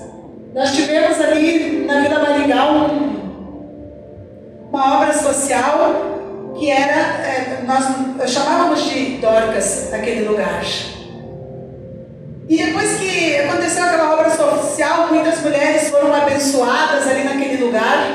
[0.54, 3.19] Nós tivemos ali na Vila Maringal um,
[4.72, 10.62] uma obra social que era, é, nós chamávamos de Dorcas aquele lugar.
[12.48, 18.10] E depois que aconteceu aquela obra social, muitas mulheres foram abençoadas ali naquele lugar.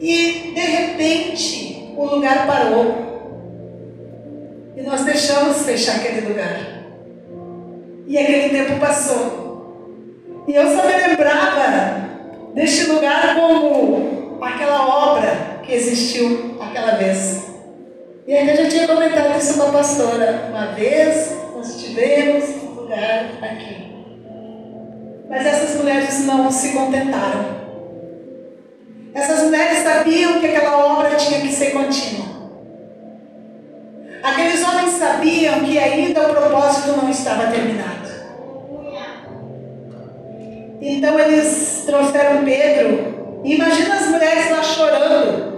[0.00, 3.12] E de repente o lugar parou.
[4.76, 6.84] E nós deixamos fechar aquele lugar.
[8.06, 9.42] E aquele tempo passou.
[10.46, 12.08] E eu só me lembrava
[12.54, 17.50] deste lugar como aquela obra que existiu aquela vez.
[18.26, 20.48] E ainda já tinha comentado isso com a pastora.
[20.50, 23.92] Uma vez, um nós tivemos lugar aqui.
[25.28, 27.62] Mas essas mulheres não se contentaram.
[29.14, 32.32] Essas mulheres sabiam que aquela obra tinha que ser contínua.
[34.22, 37.92] Aqueles homens sabiam que ainda o propósito não estava terminado.
[40.80, 43.21] Então eles trouxeram Pedro.
[43.44, 45.52] Imagina as mulheres lá chorando.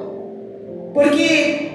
[0.95, 1.71] Porque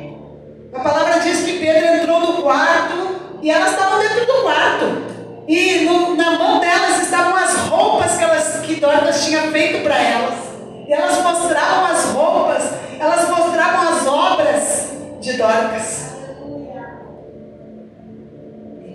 [0.73, 5.10] a palavra diz que Pedro entrou no quarto e elas estavam dentro do quarto.
[5.48, 9.99] E no- na mão delas estavam as roupas que, elas, que Dorcas tinha feito para
[10.02, 10.36] elas.
[10.88, 12.64] E elas mostravam as roupas,
[12.99, 14.90] elas mostravam as obras
[15.22, 16.10] de Dorcas.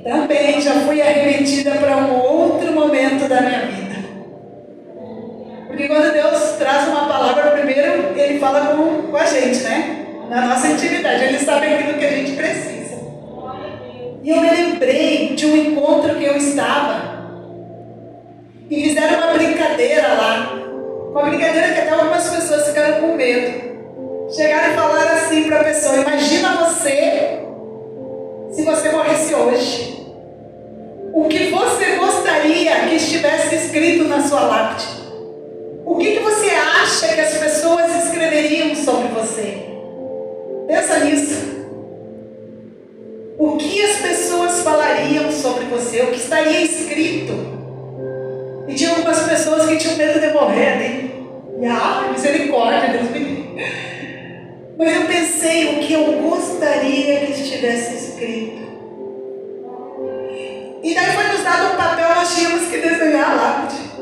[0.02, 3.83] Também já fui arremetida para um outro momento da minha vida.
[5.74, 10.06] Porque quando Deus traz uma palavra, primeiro Ele fala com, com a gente, né?
[10.30, 11.24] Na nossa intimidade.
[11.24, 12.94] Ele sabe aquilo que a gente precisa.
[14.22, 17.14] E eu me lembrei de um encontro que eu estava.
[18.70, 20.52] E fizeram uma brincadeira lá.
[21.10, 24.30] Uma brincadeira que até algumas pessoas ficaram com medo.
[24.30, 27.40] Chegaram e falaram assim para a pessoa: Imagina você
[28.52, 30.06] se você morresse hoje.
[31.12, 35.03] O que você gostaria que estivesse escrito na sua lápide?
[35.84, 39.64] O que, que você acha que as pessoas escreveriam sobre você?
[40.66, 41.54] Pensa nisso.
[43.38, 46.02] O que as pessoas falariam sobre você?
[46.02, 47.34] O que estaria escrito?
[48.66, 51.14] E tinha algumas pessoas que tinham medo de morrer ali.
[51.60, 53.44] E ah, misericórdia, Deus me livre.
[54.78, 58.64] Mas eu pensei o que eu gostaria que estivesse escrito.
[60.82, 63.93] E daí foi nos dado um papel, nós tínhamos que desenhar a lápide.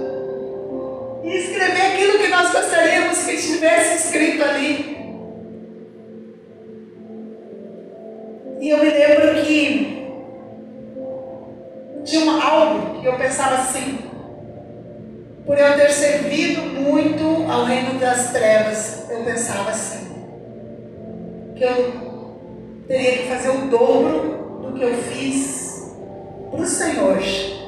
[1.22, 4.96] E escrever aquilo que nós gostaríamos que estivesse escrito ali.
[8.60, 10.08] E eu me lembro que
[12.04, 13.98] tinha algo que eu pensava assim,
[15.46, 20.12] por eu ter servido muito ao reino das trevas, eu pensava assim,
[21.56, 25.92] que eu teria que fazer o dobro do que eu fiz
[26.50, 27.61] para o Senhor.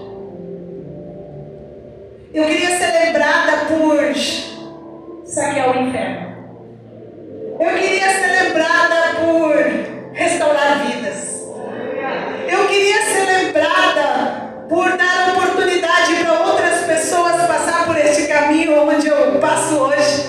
[2.35, 4.13] Eu queria ser lembrada por
[5.25, 6.35] saquear o inferno.
[7.61, 11.45] Eu queria ser lembrada por restaurar vidas.
[12.49, 19.07] Eu queria ser lembrada por dar oportunidade para outras pessoas passar por este caminho onde
[19.07, 20.25] eu passo hoje.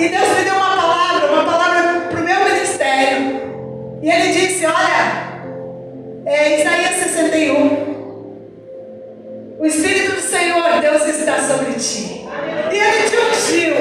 [0.00, 3.40] E Deus me deu uma palavra, uma palavra para o meu ministério.
[4.02, 7.99] E Ele disse: Olha, é Isaías 61.
[9.60, 12.26] O Espírito do Senhor, Deus está sobre ti.
[12.72, 13.74] E Ele te ungiu.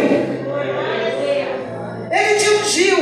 [2.12, 2.98] Ele te ungiu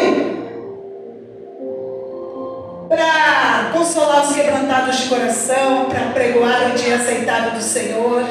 [2.88, 8.24] para consolar os quebrantados de coração, para pregoar o dia aceitável do Senhor.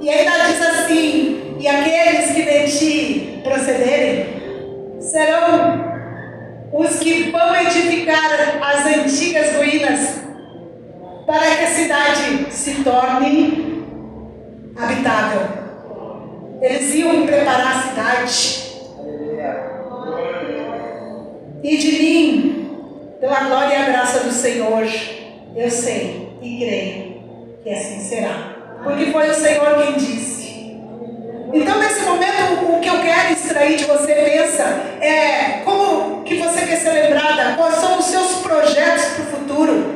[0.00, 5.84] E ainda diz assim: e aqueles que de ti procederem serão
[6.72, 10.29] os que vão edificar as antigas ruínas,
[11.30, 13.84] para que a cidade se torne
[14.76, 15.42] habitável.
[16.60, 18.70] Eles iam preparar a cidade.
[21.62, 22.70] E de mim,
[23.20, 24.84] pela glória e a graça do Senhor,
[25.54, 27.22] eu sei e creio
[27.62, 28.56] que assim será.
[28.82, 30.80] Porque foi o Senhor quem disse.
[31.52, 34.64] Então, nesse momento, o que eu quero extrair de você, pensa,
[35.00, 39.89] é como que você quer ser lembrada, quais são os seus projetos para o futuro.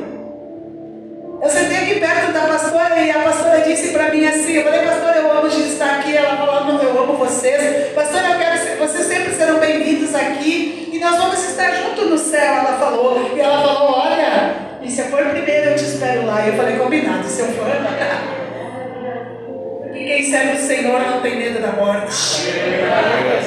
[1.45, 4.79] Eu sentei aqui perto da pastora e a pastora disse para mim assim, eu falei,
[4.79, 7.93] pastora, eu amo de estar aqui, ela falou, não, eu amo vocês.
[7.93, 12.17] Pastora, eu quero ser, vocês sempre serão bem-vindos aqui e nós vamos estar juntos no
[12.17, 13.31] céu, ela falou.
[13.35, 16.47] E ela falou, olha, e se eu for primeiro eu te espero lá.
[16.47, 17.67] E eu falei, combinado, se eu for.
[19.83, 22.55] Porque quem serve o Senhor não tem medo da morte.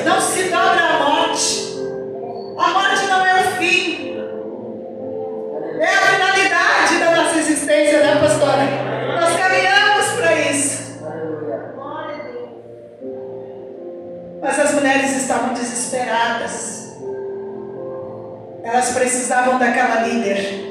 [0.04, 1.17] Não se dobra à morte.
[7.78, 8.64] Existência, né, pastora?
[9.20, 10.98] Nós caminhamos para isso.
[14.40, 16.96] Mas as mulheres estavam desesperadas.
[18.62, 20.66] Elas precisavam daquela líder.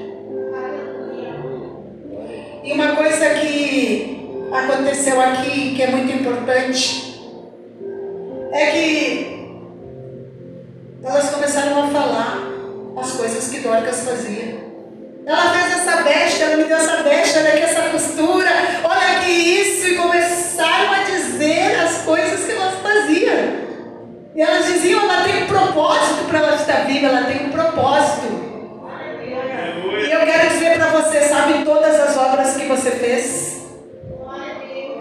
[2.64, 7.22] E uma coisa que aconteceu aqui, que é muito importante,
[8.52, 9.38] é que
[11.04, 12.40] elas começaram a falar
[12.98, 14.66] as coisas que Dorcas fazia.
[15.28, 18.49] Ela fez essa besta, ela me deu essa besta, daqui é essa costura,
[18.82, 19.88] olha que isso.
[19.90, 23.68] E começaram a dizer as coisas que ela fazia.
[24.34, 28.48] E elas diziam, ela tem um propósito para ela estar viva, ela tem um propósito.
[29.99, 33.58] E eu quero dizer para você, sabe, todas as obras que você fez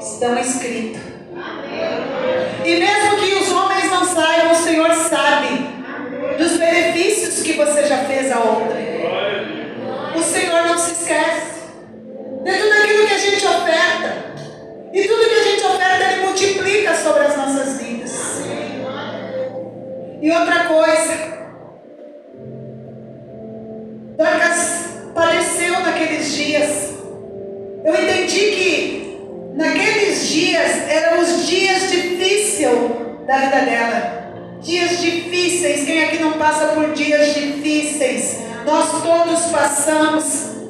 [0.00, 1.02] estão escritas.
[2.64, 5.68] E mesmo que os homens não saibam, o Senhor sabe
[6.36, 8.85] dos benefícios que você já fez a outra.
[10.26, 11.56] Senhor não se esquece
[12.42, 14.26] de tudo aquilo que a gente oferta.
[14.92, 18.42] E tudo que a gente oferta, Ele multiplica sobre as nossas vidas.
[20.20, 21.36] E outra coisa,
[24.16, 26.94] Dorcas padeceu naqueles dias.
[27.84, 29.20] Eu entendi que
[29.54, 32.70] naqueles dias eram os dias difíceis
[33.26, 34.25] da vida dela.
[34.66, 38.38] Dias difíceis, quem aqui não passa por dias difíceis?
[38.64, 40.24] Nós todos passamos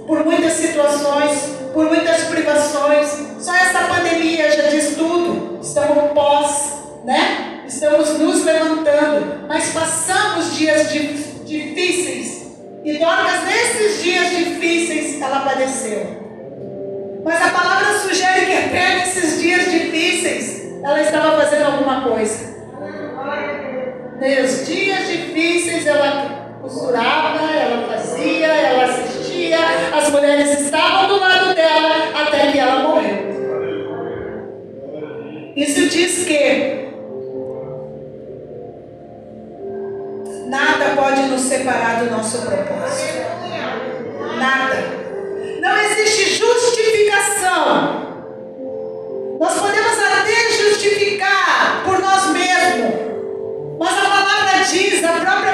[0.07, 3.09] por muitas situações, por muitas privações.
[3.41, 5.59] Só essa pandemia já diz tudo.
[5.63, 6.73] Estamos pós,
[7.07, 7.63] né?
[7.67, 10.93] Estamos nos levantando, mas passamos dias
[11.47, 12.49] difíceis.
[12.85, 16.07] E Dorcas, nesses dias difíceis, ela padeceu.
[17.25, 22.57] Mas a palavra sugere que até nesses dias difíceis, ela estava fazendo alguma coisa.
[24.19, 29.59] Nos dias difíceis ela costurava, ela fazia, ela assistia,
[29.95, 33.27] as mulheres estavam do lado dela até que ela morreu.
[35.55, 36.89] Isso diz que
[40.47, 43.19] nada pode nos separar do nosso propósito.
[44.39, 44.77] Nada.
[45.61, 48.07] Não existe justificação.
[49.39, 53.16] Nós podemos até justificar por nós mesmos
[54.77, 55.46] diz, a é própria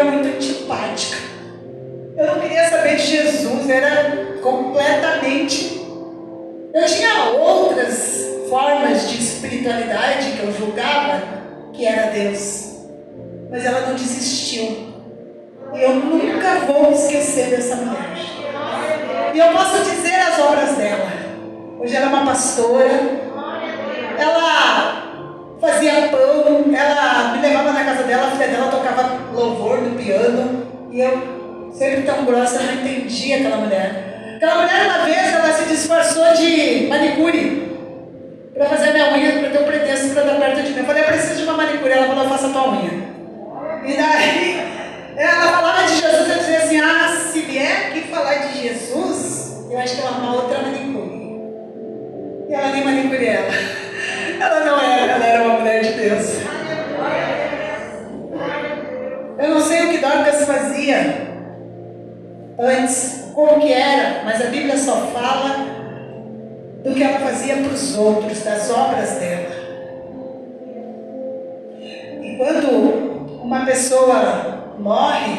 [0.00, 1.18] era muito antipática.
[2.16, 5.80] Eu não queria saber de Jesus, era completamente.
[6.72, 11.22] Eu tinha outras formas de espiritualidade que eu julgava
[11.72, 12.86] que era Deus,
[13.50, 14.90] mas ela não desistiu.
[15.72, 18.10] E eu nunca vou esquecer dessa mulher.
[19.32, 21.08] E eu posso dizer as obras dela.
[21.78, 23.30] Hoje ela é uma pastora.
[24.18, 29.96] Ela fazia pão ela me levava na casa dela, a filha dela tocava louvor no
[29.96, 30.66] piano.
[30.90, 34.34] E eu, sempre tão grossa, não entendia aquela mulher.
[34.36, 37.70] Aquela mulher, uma vez, ela se disfarçou de manicure
[38.54, 40.78] para fazer minha unha, para ter um pretexto para dar perto de mim.
[40.78, 41.92] Eu falei, eu preciso de uma manicure.
[41.92, 43.10] Ela falou, faça tua unha.
[43.84, 44.70] E daí,
[45.16, 49.78] ela falava de Jesus, eu dizia assim, ah, se vier aqui falar de Jesus, eu
[49.78, 51.10] acho que ela arruma outra manicure.
[52.48, 53.50] E ela nem manicure ela.
[54.40, 56.40] Ela não era, ela era uma mulher de Deus.
[59.40, 61.30] Eu não sei o que Dorcas fazia
[62.58, 65.66] antes, como que era, mas a Bíblia só fala
[66.84, 69.48] do que ela fazia para os outros, das obras dela.
[71.80, 75.38] E quando uma pessoa morre,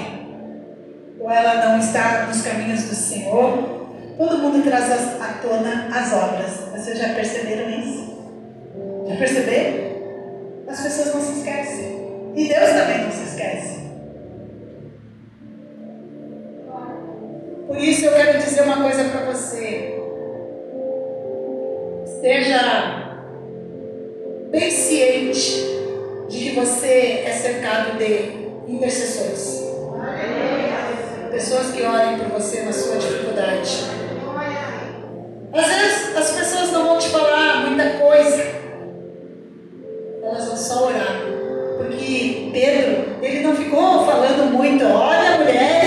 [1.19, 3.85] ou ela não está nos caminhos do Senhor,
[4.17, 4.91] todo mundo traz
[5.21, 6.51] à tona as obras.
[6.75, 8.17] Vocês já perceberam isso?
[9.07, 9.91] Já perceberam?
[10.67, 12.01] As pessoas não se esquecem.
[12.35, 13.80] E Deus também não se esquece.
[17.71, 19.97] Por isso eu quero dizer uma coisa para você.
[22.05, 23.17] Esteja
[24.51, 25.65] bem ciente
[26.27, 29.71] de que você é cercado de intercessores.
[31.31, 33.85] Pessoas que orem por você na sua dificuldade.
[35.53, 38.43] Às vezes as pessoas não vão te falar muita coisa.
[40.21, 41.21] Elas vão só orar.
[41.77, 45.80] Porque Pedro, ele não ficou falando muito, olha mulheres,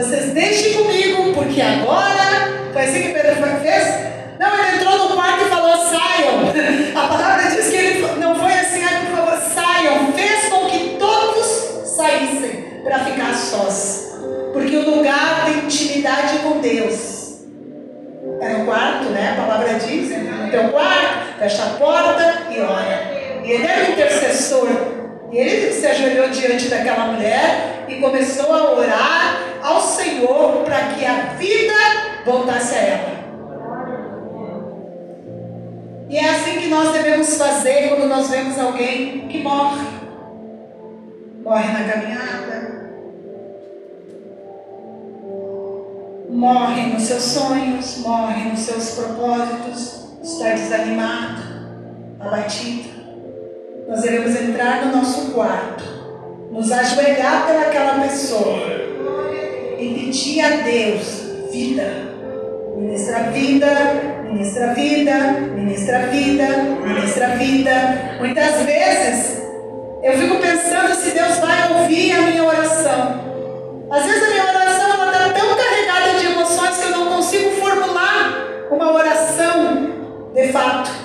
[0.00, 2.60] vocês deixem comigo, porque agora.
[2.72, 4.10] Foi assim que Pedro fez?
[4.38, 6.48] Não, ele entrou no quarto e falou, saiam.
[6.96, 10.12] A palavra diz que ele não foi assim, ai, por favor, saiam.
[10.12, 11.46] Fez com que todos
[11.96, 14.14] saíssem para ficar sós.
[14.54, 17.40] Porque o lugar de intimidade com Deus
[18.40, 19.36] é no quarto, né?
[19.36, 23.42] A palavra diz, no teu quarto, fecha a porta e ora.
[23.44, 24.99] E ele era o intercessor.
[25.32, 31.04] E ele se ajoelhou diante daquela mulher e começou a orar ao Senhor para que
[31.04, 31.74] a vida
[32.24, 33.20] voltasse a ela.
[36.08, 39.86] E é assim que nós devemos fazer quando nós vemos alguém que morre.
[41.44, 42.80] Morre na caminhada.
[46.28, 51.42] Morre nos seus sonhos, morre nos seus propósitos, está desanimado,
[52.18, 52.89] abatido.
[53.90, 55.82] Nós devemos entrar no nosso quarto,
[56.52, 58.60] nos ajoelhar pelaquela pessoa
[59.76, 61.90] e pedir a Deus vida.
[62.76, 63.66] Ministra vida,
[64.30, 65.14] ministra vida,
[65.56, 66.46] ministra vida,
[66.86, 67.72] ministra vida.
[68.20, 69.42] Muitas vezes
[70.04, 73.88] eu fico pensando se Deus vai ouvir a minha oração.
[73.90, 78.68] Às vezes a minha oração está tão carregada de emoções que eu não consigo formular
[78.70, 79.90] uma oração
[80.32, 80.99] de fato.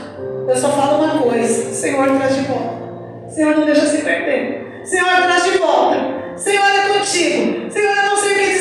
[0.47, 2.85] Eu só falo uma coisa: Senhor, traz de volta.
[3.29, 4.81] Senhor, não deixa se perder.
[4.83, 5.97] Senhor, traz de volta.
[6.37, 7.71] Senhor, é contigo.
[7.71, 8.54] Senhor, eu não sei o que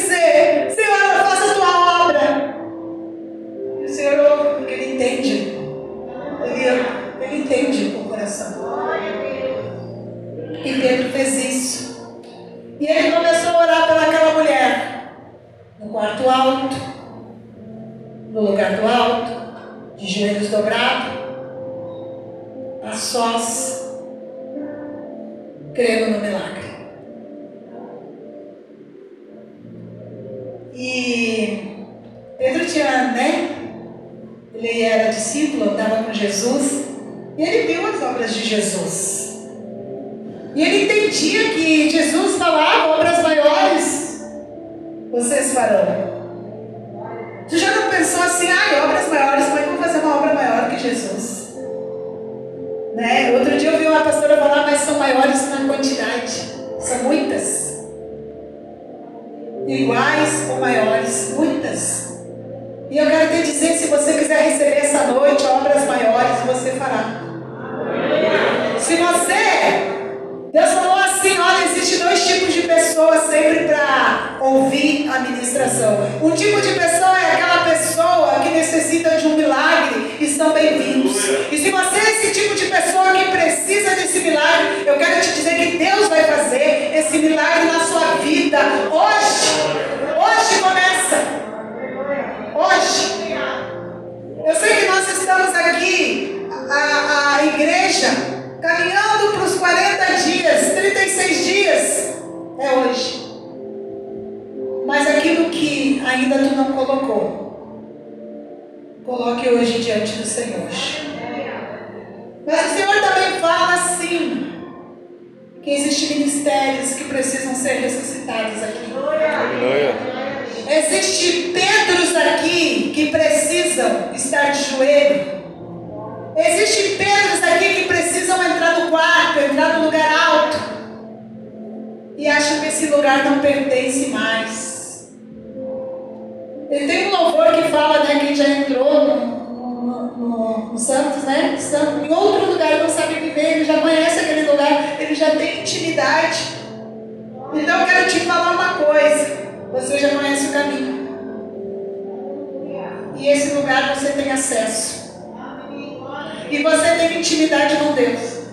[158.17, 158.45] Deus.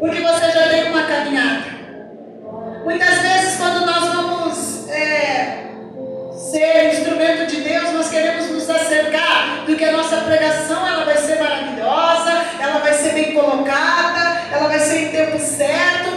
[0.00, 1.74] Porque você já tem uma caminhada.
[2.84, 5.70] Muitas vezes quando nós vamos é,
[6.32, 11.16] ser instrumento de Deus, nós queremos nos acercar do que a nossa pregação ela vai
[11.16, 16.10] ser maravilhosa, ela vai ser bem colocada, ela vai ser em tempo certo.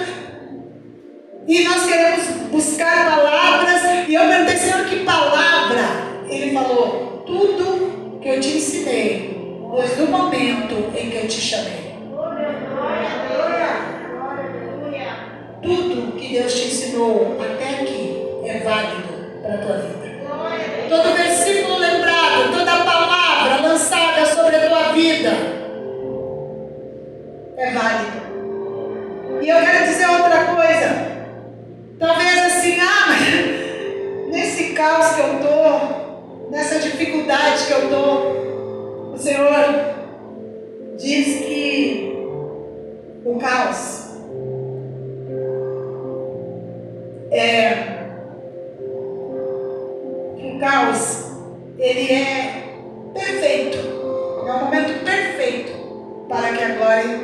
[1.47, 4.07] E nós queremos buscar palavras.
[4.07, 5.81] E eu perguntei, Senhor, que palavra?
[6.27, 9.38] Ele falou, tudo que eu te ensinei,
[9.73, 11.86] desde o momento em que eu te chamei.
[15.61, 20.07] Tudo que Deus te ensinou até aqui é válido para a tua vida.
[20.88, 25.57] Todo versículo lembrado, toda palavra lançada sobre a tua vida
[27.57, 28.18] é válido.
[29.41, 31.18] E eu quero dizer outra coisa.
[31.99, 39.18] Talvez assim, ah, mas nesse caos que eu tô, nessa dificuldade que eu tô, o
[39.18, 39.95] Senhor
[40.97, 42.16] diz que
[43.28, 44.06] o caos
[47.30, 47.98] é
[50.38, 51.28] o caos
[51.78, 52.64] ele é
[53.14, 57.20] perfeito, é o momento perfeito para que a glória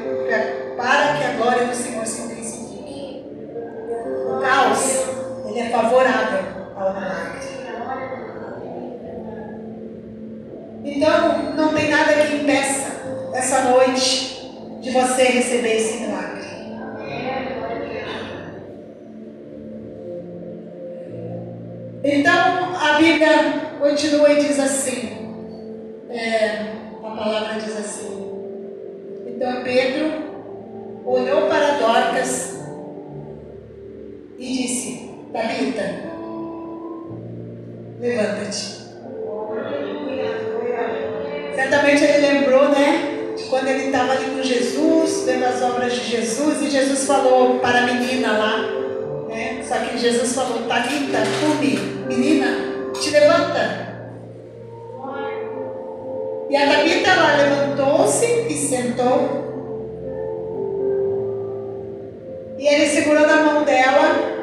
[0.76, 3.26] para que a glória do Senhor se intensifique.
[4.28, 5.06] O caos
[5.48, 6.44] ele é favorável
[6.76, 7.44] ao milagre.
[10.84, 12.92] Então não tem nada que impeça
[13.34, 14.43] essa noite
[14.84, 16.44] de você receber esse milagre.
[22.04, 23.30] Então a Bíblia
[23.80, 25.56] continua e diz assim,
[26.10, 26.50] é,
[27.02, 28.30] a palavra diz assim.
[29.26, 32.60] Então Pedro olhou para Dorcas
[34.38, 36.12] e disse, Tabita,
[38.02, 38.84] levanta-te.
[41.56, 42.93] Certamente ele lembrou, né?
[43.50, 47.80] Quando ele estava ali com Jesus, vendo as obras de Jesus, e Jesus falou para
[47.80, 48.58] a menina lá,
[49.30, 49.64] né?
[49.68, 52.58] Só que Jesus falou, Tabita, cumi, menina,
[52.94, 53.94] te levanta.
[56.50, 59.44] E a Tabita ela levantou-se e sentou.
[62.60, 64.34] E ele segurou na mão dela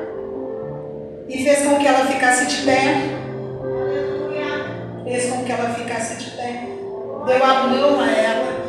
[1.29, 2.95] e fez com que ela ficasse de pé.
[5.05, 6.67] Fez com que ela ficasse de pé.
[7.27, 8.60] Deu a mão a ela.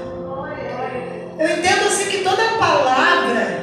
[1.41, 3.61] Eu entendo assim que toda palavra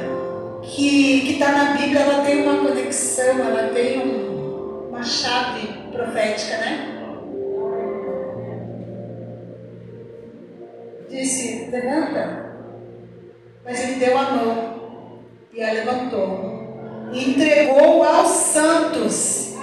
[0.63, 6.95] que está na Bíblia ela tem uma conexão, ela tem um- uma chave profética, né?
[11.09, 12.49] Disse, levanta.
[13.63, 15.19] Mas ele deu a mão
[15.53, 17.09] e a levantou.
[17.13, 19.55] E entregou aos santos.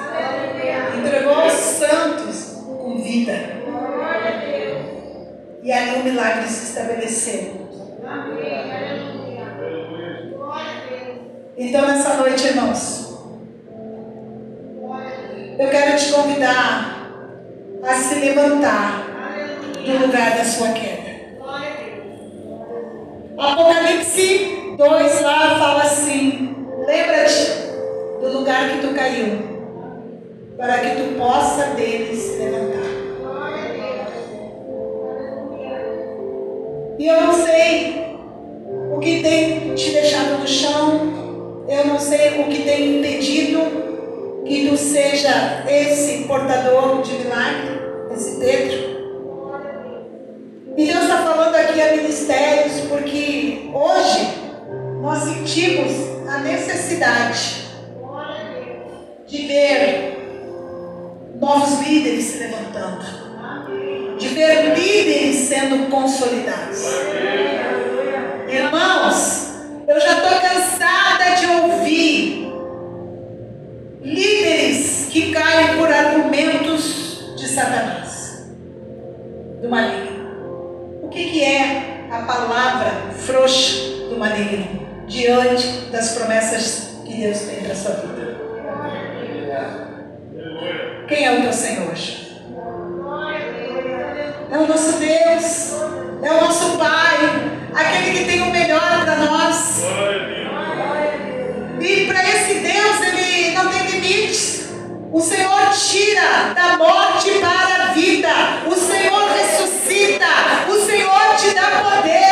[0.98, 3.32] Entregou aos santos com vida.
[5.62, 7.65] E ali o milagre se estabeleceu.
[11.58, 13.18] Então, nessa noite, irmãos,
[15.58, 17.10] eu quero te convidar
[17.82, 19.06] a se levantar
[19.84, 21.16] do lugar da sua queda.
[23.38, 26.54] Apocalipse 2 lá fala assim:
[26.86, 27.50] lembra-te
[28.20, 29.38] do lugar que tu caiu,
[30.56, 32.86] para que tu possa dele se levantar.
[36.98, 37.45] E eu não sei
[39.76, 46.24] te deixado no chão, eu não sei o que tem impedido que tu seja esse
[46.24, 47.80] portador de milagre,
[48.14, 48.96] esse Pedro.
[50.76, 54.28] E Deus está falando aqui a ministérios, porque hoje
[55.02, 55.92] nós sentimos
[56.28, 57.66] a necessidade
[59.26, 63.04] de ver novos líderes se levantando,
[64.18, 66.82] de ver líderes sendo consolidados.
[68.48, 69.15] Irmãos,
[69.96, 72.52] eu já estou cansada de ouvir
[74.02, 78.46] líderes que caem por argumentos de Satanás,
[79.62, 81.00] do maligno.
[81.02, 82.90] O que, que é a palavra
[83.24, 83.78] frouxa
[84.10, 88.36] do maligno diante das promessas que Deus tem para a sua vida?
[91.08, 91.94] Quem é o teu Senhor?
[94.52, 95.72] É o nosso Deus,
[96.22, 98.55] é o nosso Pai, aquele que tem o
[101.86, 104.70] E para esse Deus, ele não tem limites.
[105.12, 108.28] O Senhor tira da morte para a vida.
[108.66, 110.26] O Senhor ressuscita.
[110.68, 112.25] O Senhor te dá poder.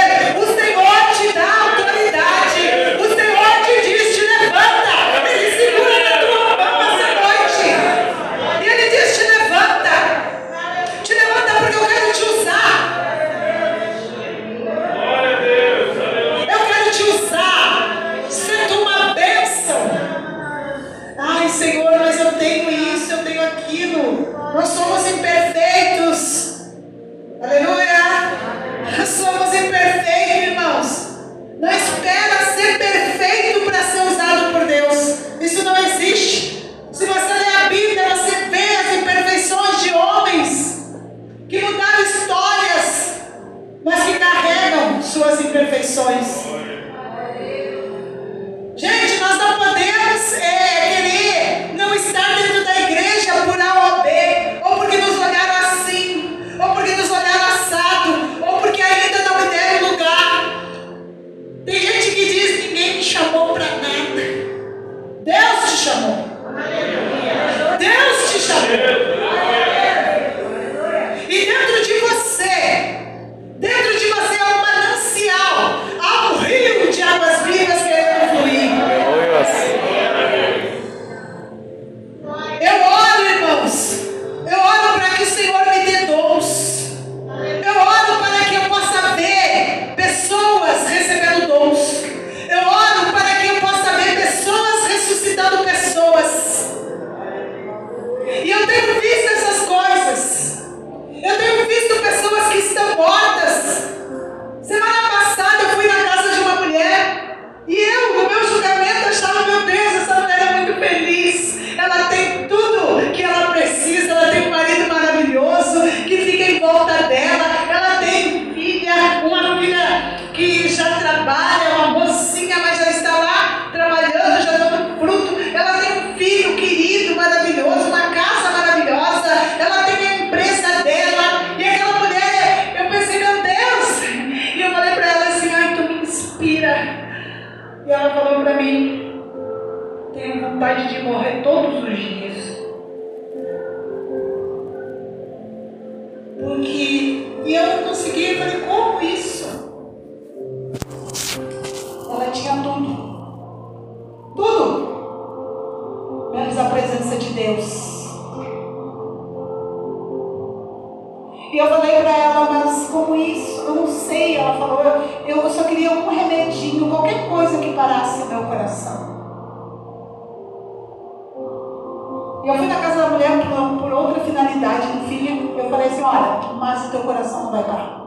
[177.54, 178.00] Vai parar.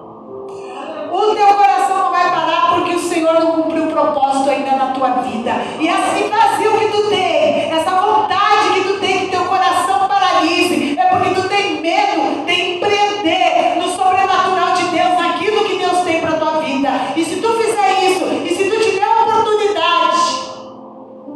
[1.09, 4.87] O teu coração não vai parar porque o Senhor não cumpriu o propósito ainda na
[4.91, 5.51] tua vida.
[5.79, 10.99] E assim vazio que tu tem, essa vontade que tu tem que teu coração paralise,
[10.99, 16.19] é porque tu tem medo de empreender no sobrenatural de Deus, naquilo que Deus tem
[16.19, 16.89] para tua vida.
[17.15, 20.17] E se tu fizer isso, e se tu te der a oportunidade,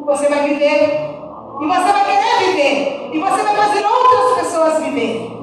[0.06, 1.10] você vai viver.
[1.62, 3.10] E você vai querer viver.
[3.14, 5.42] E você vai fazer outras pessoas viverem.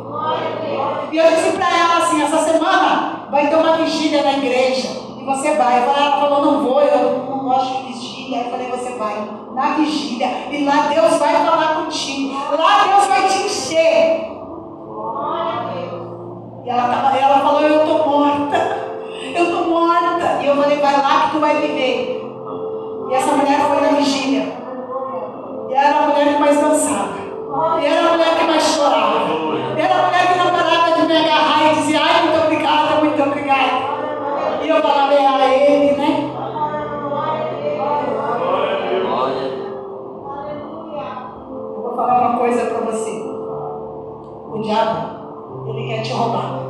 [1.11, 4.89] E eu disse pra ela assim, essa semana vai ter uma vigília na igreja.
[5.19, 5.83] E você vai.
[5.83, 8.45] Falei, ela falou, não vou, eu não gosto de vigília.
[8.45, 10.29] Eu falei, você vai na vigília.
[10.51, 12.35] E lá Deus vai falar contigo.
[12.57, 14.39] Lá Deus vai te encher.
[16.65, 18.57] E ela, tava, ela falou, eu tô morta.
[19.35, 20.43] Eu tô morta.
[20.43, 22.25] E eu falei, vai lá que tu vai viver.
[23.11, 24.53] E essa mulher foi na vigília.
[25.69, 27.19] E era a mulher que mais dançava.
[27.81, 29.29] E era a mulher que mais chorava.
[29.77, 32.18] E era a mulher que não parava de me agarrar e dizia, ai,
[34.69, 36.31] Eu falava, era ele, né?
[41.51, 43.11] Eu vou falar uma coisa para você.
[44.53, 46.61] O diabo, ele quer te roubar.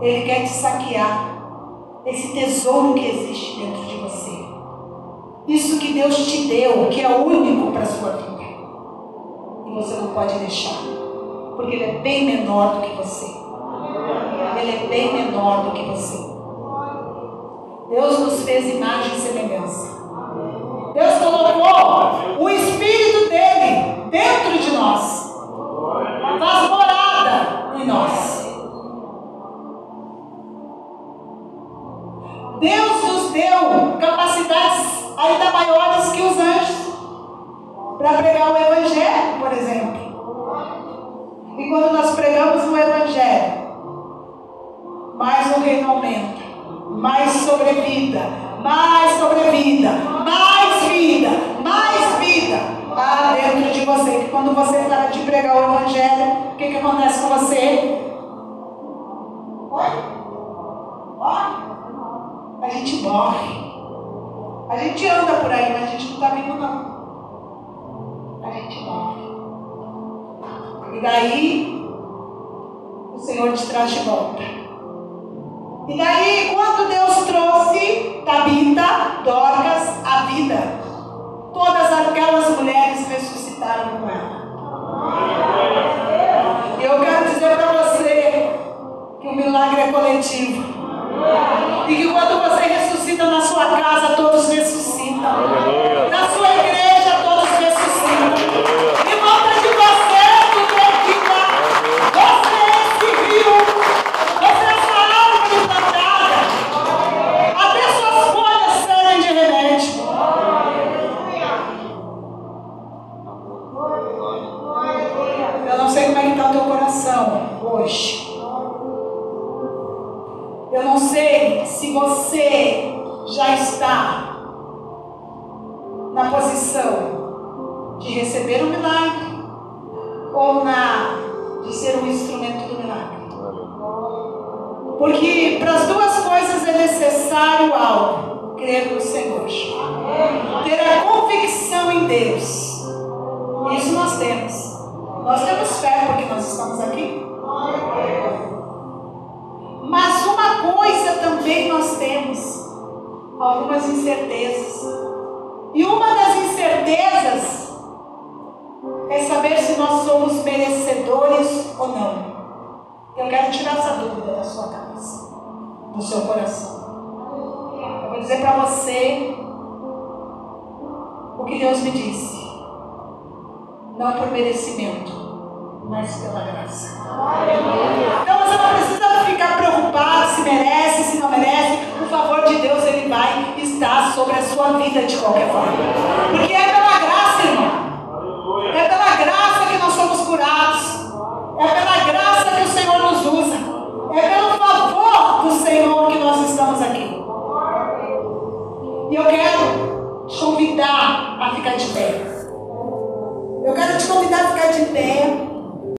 [0.00, 2.02] Ele quer te saquear.
[2.06, 4.44] Esse tesouro que existe dentro de você.
[5.48, 8.42] Isso que Deus te deu, que é único para a sua vida.
[9.66, 10.78] E você não pode deixar.
[11.56, 13.26] Porque ele é bem menor do que você.
[14.60, 16.31] Ele é bem menor do que você.
[17.92, 19.91] Deus nos fez imagem e semelhança.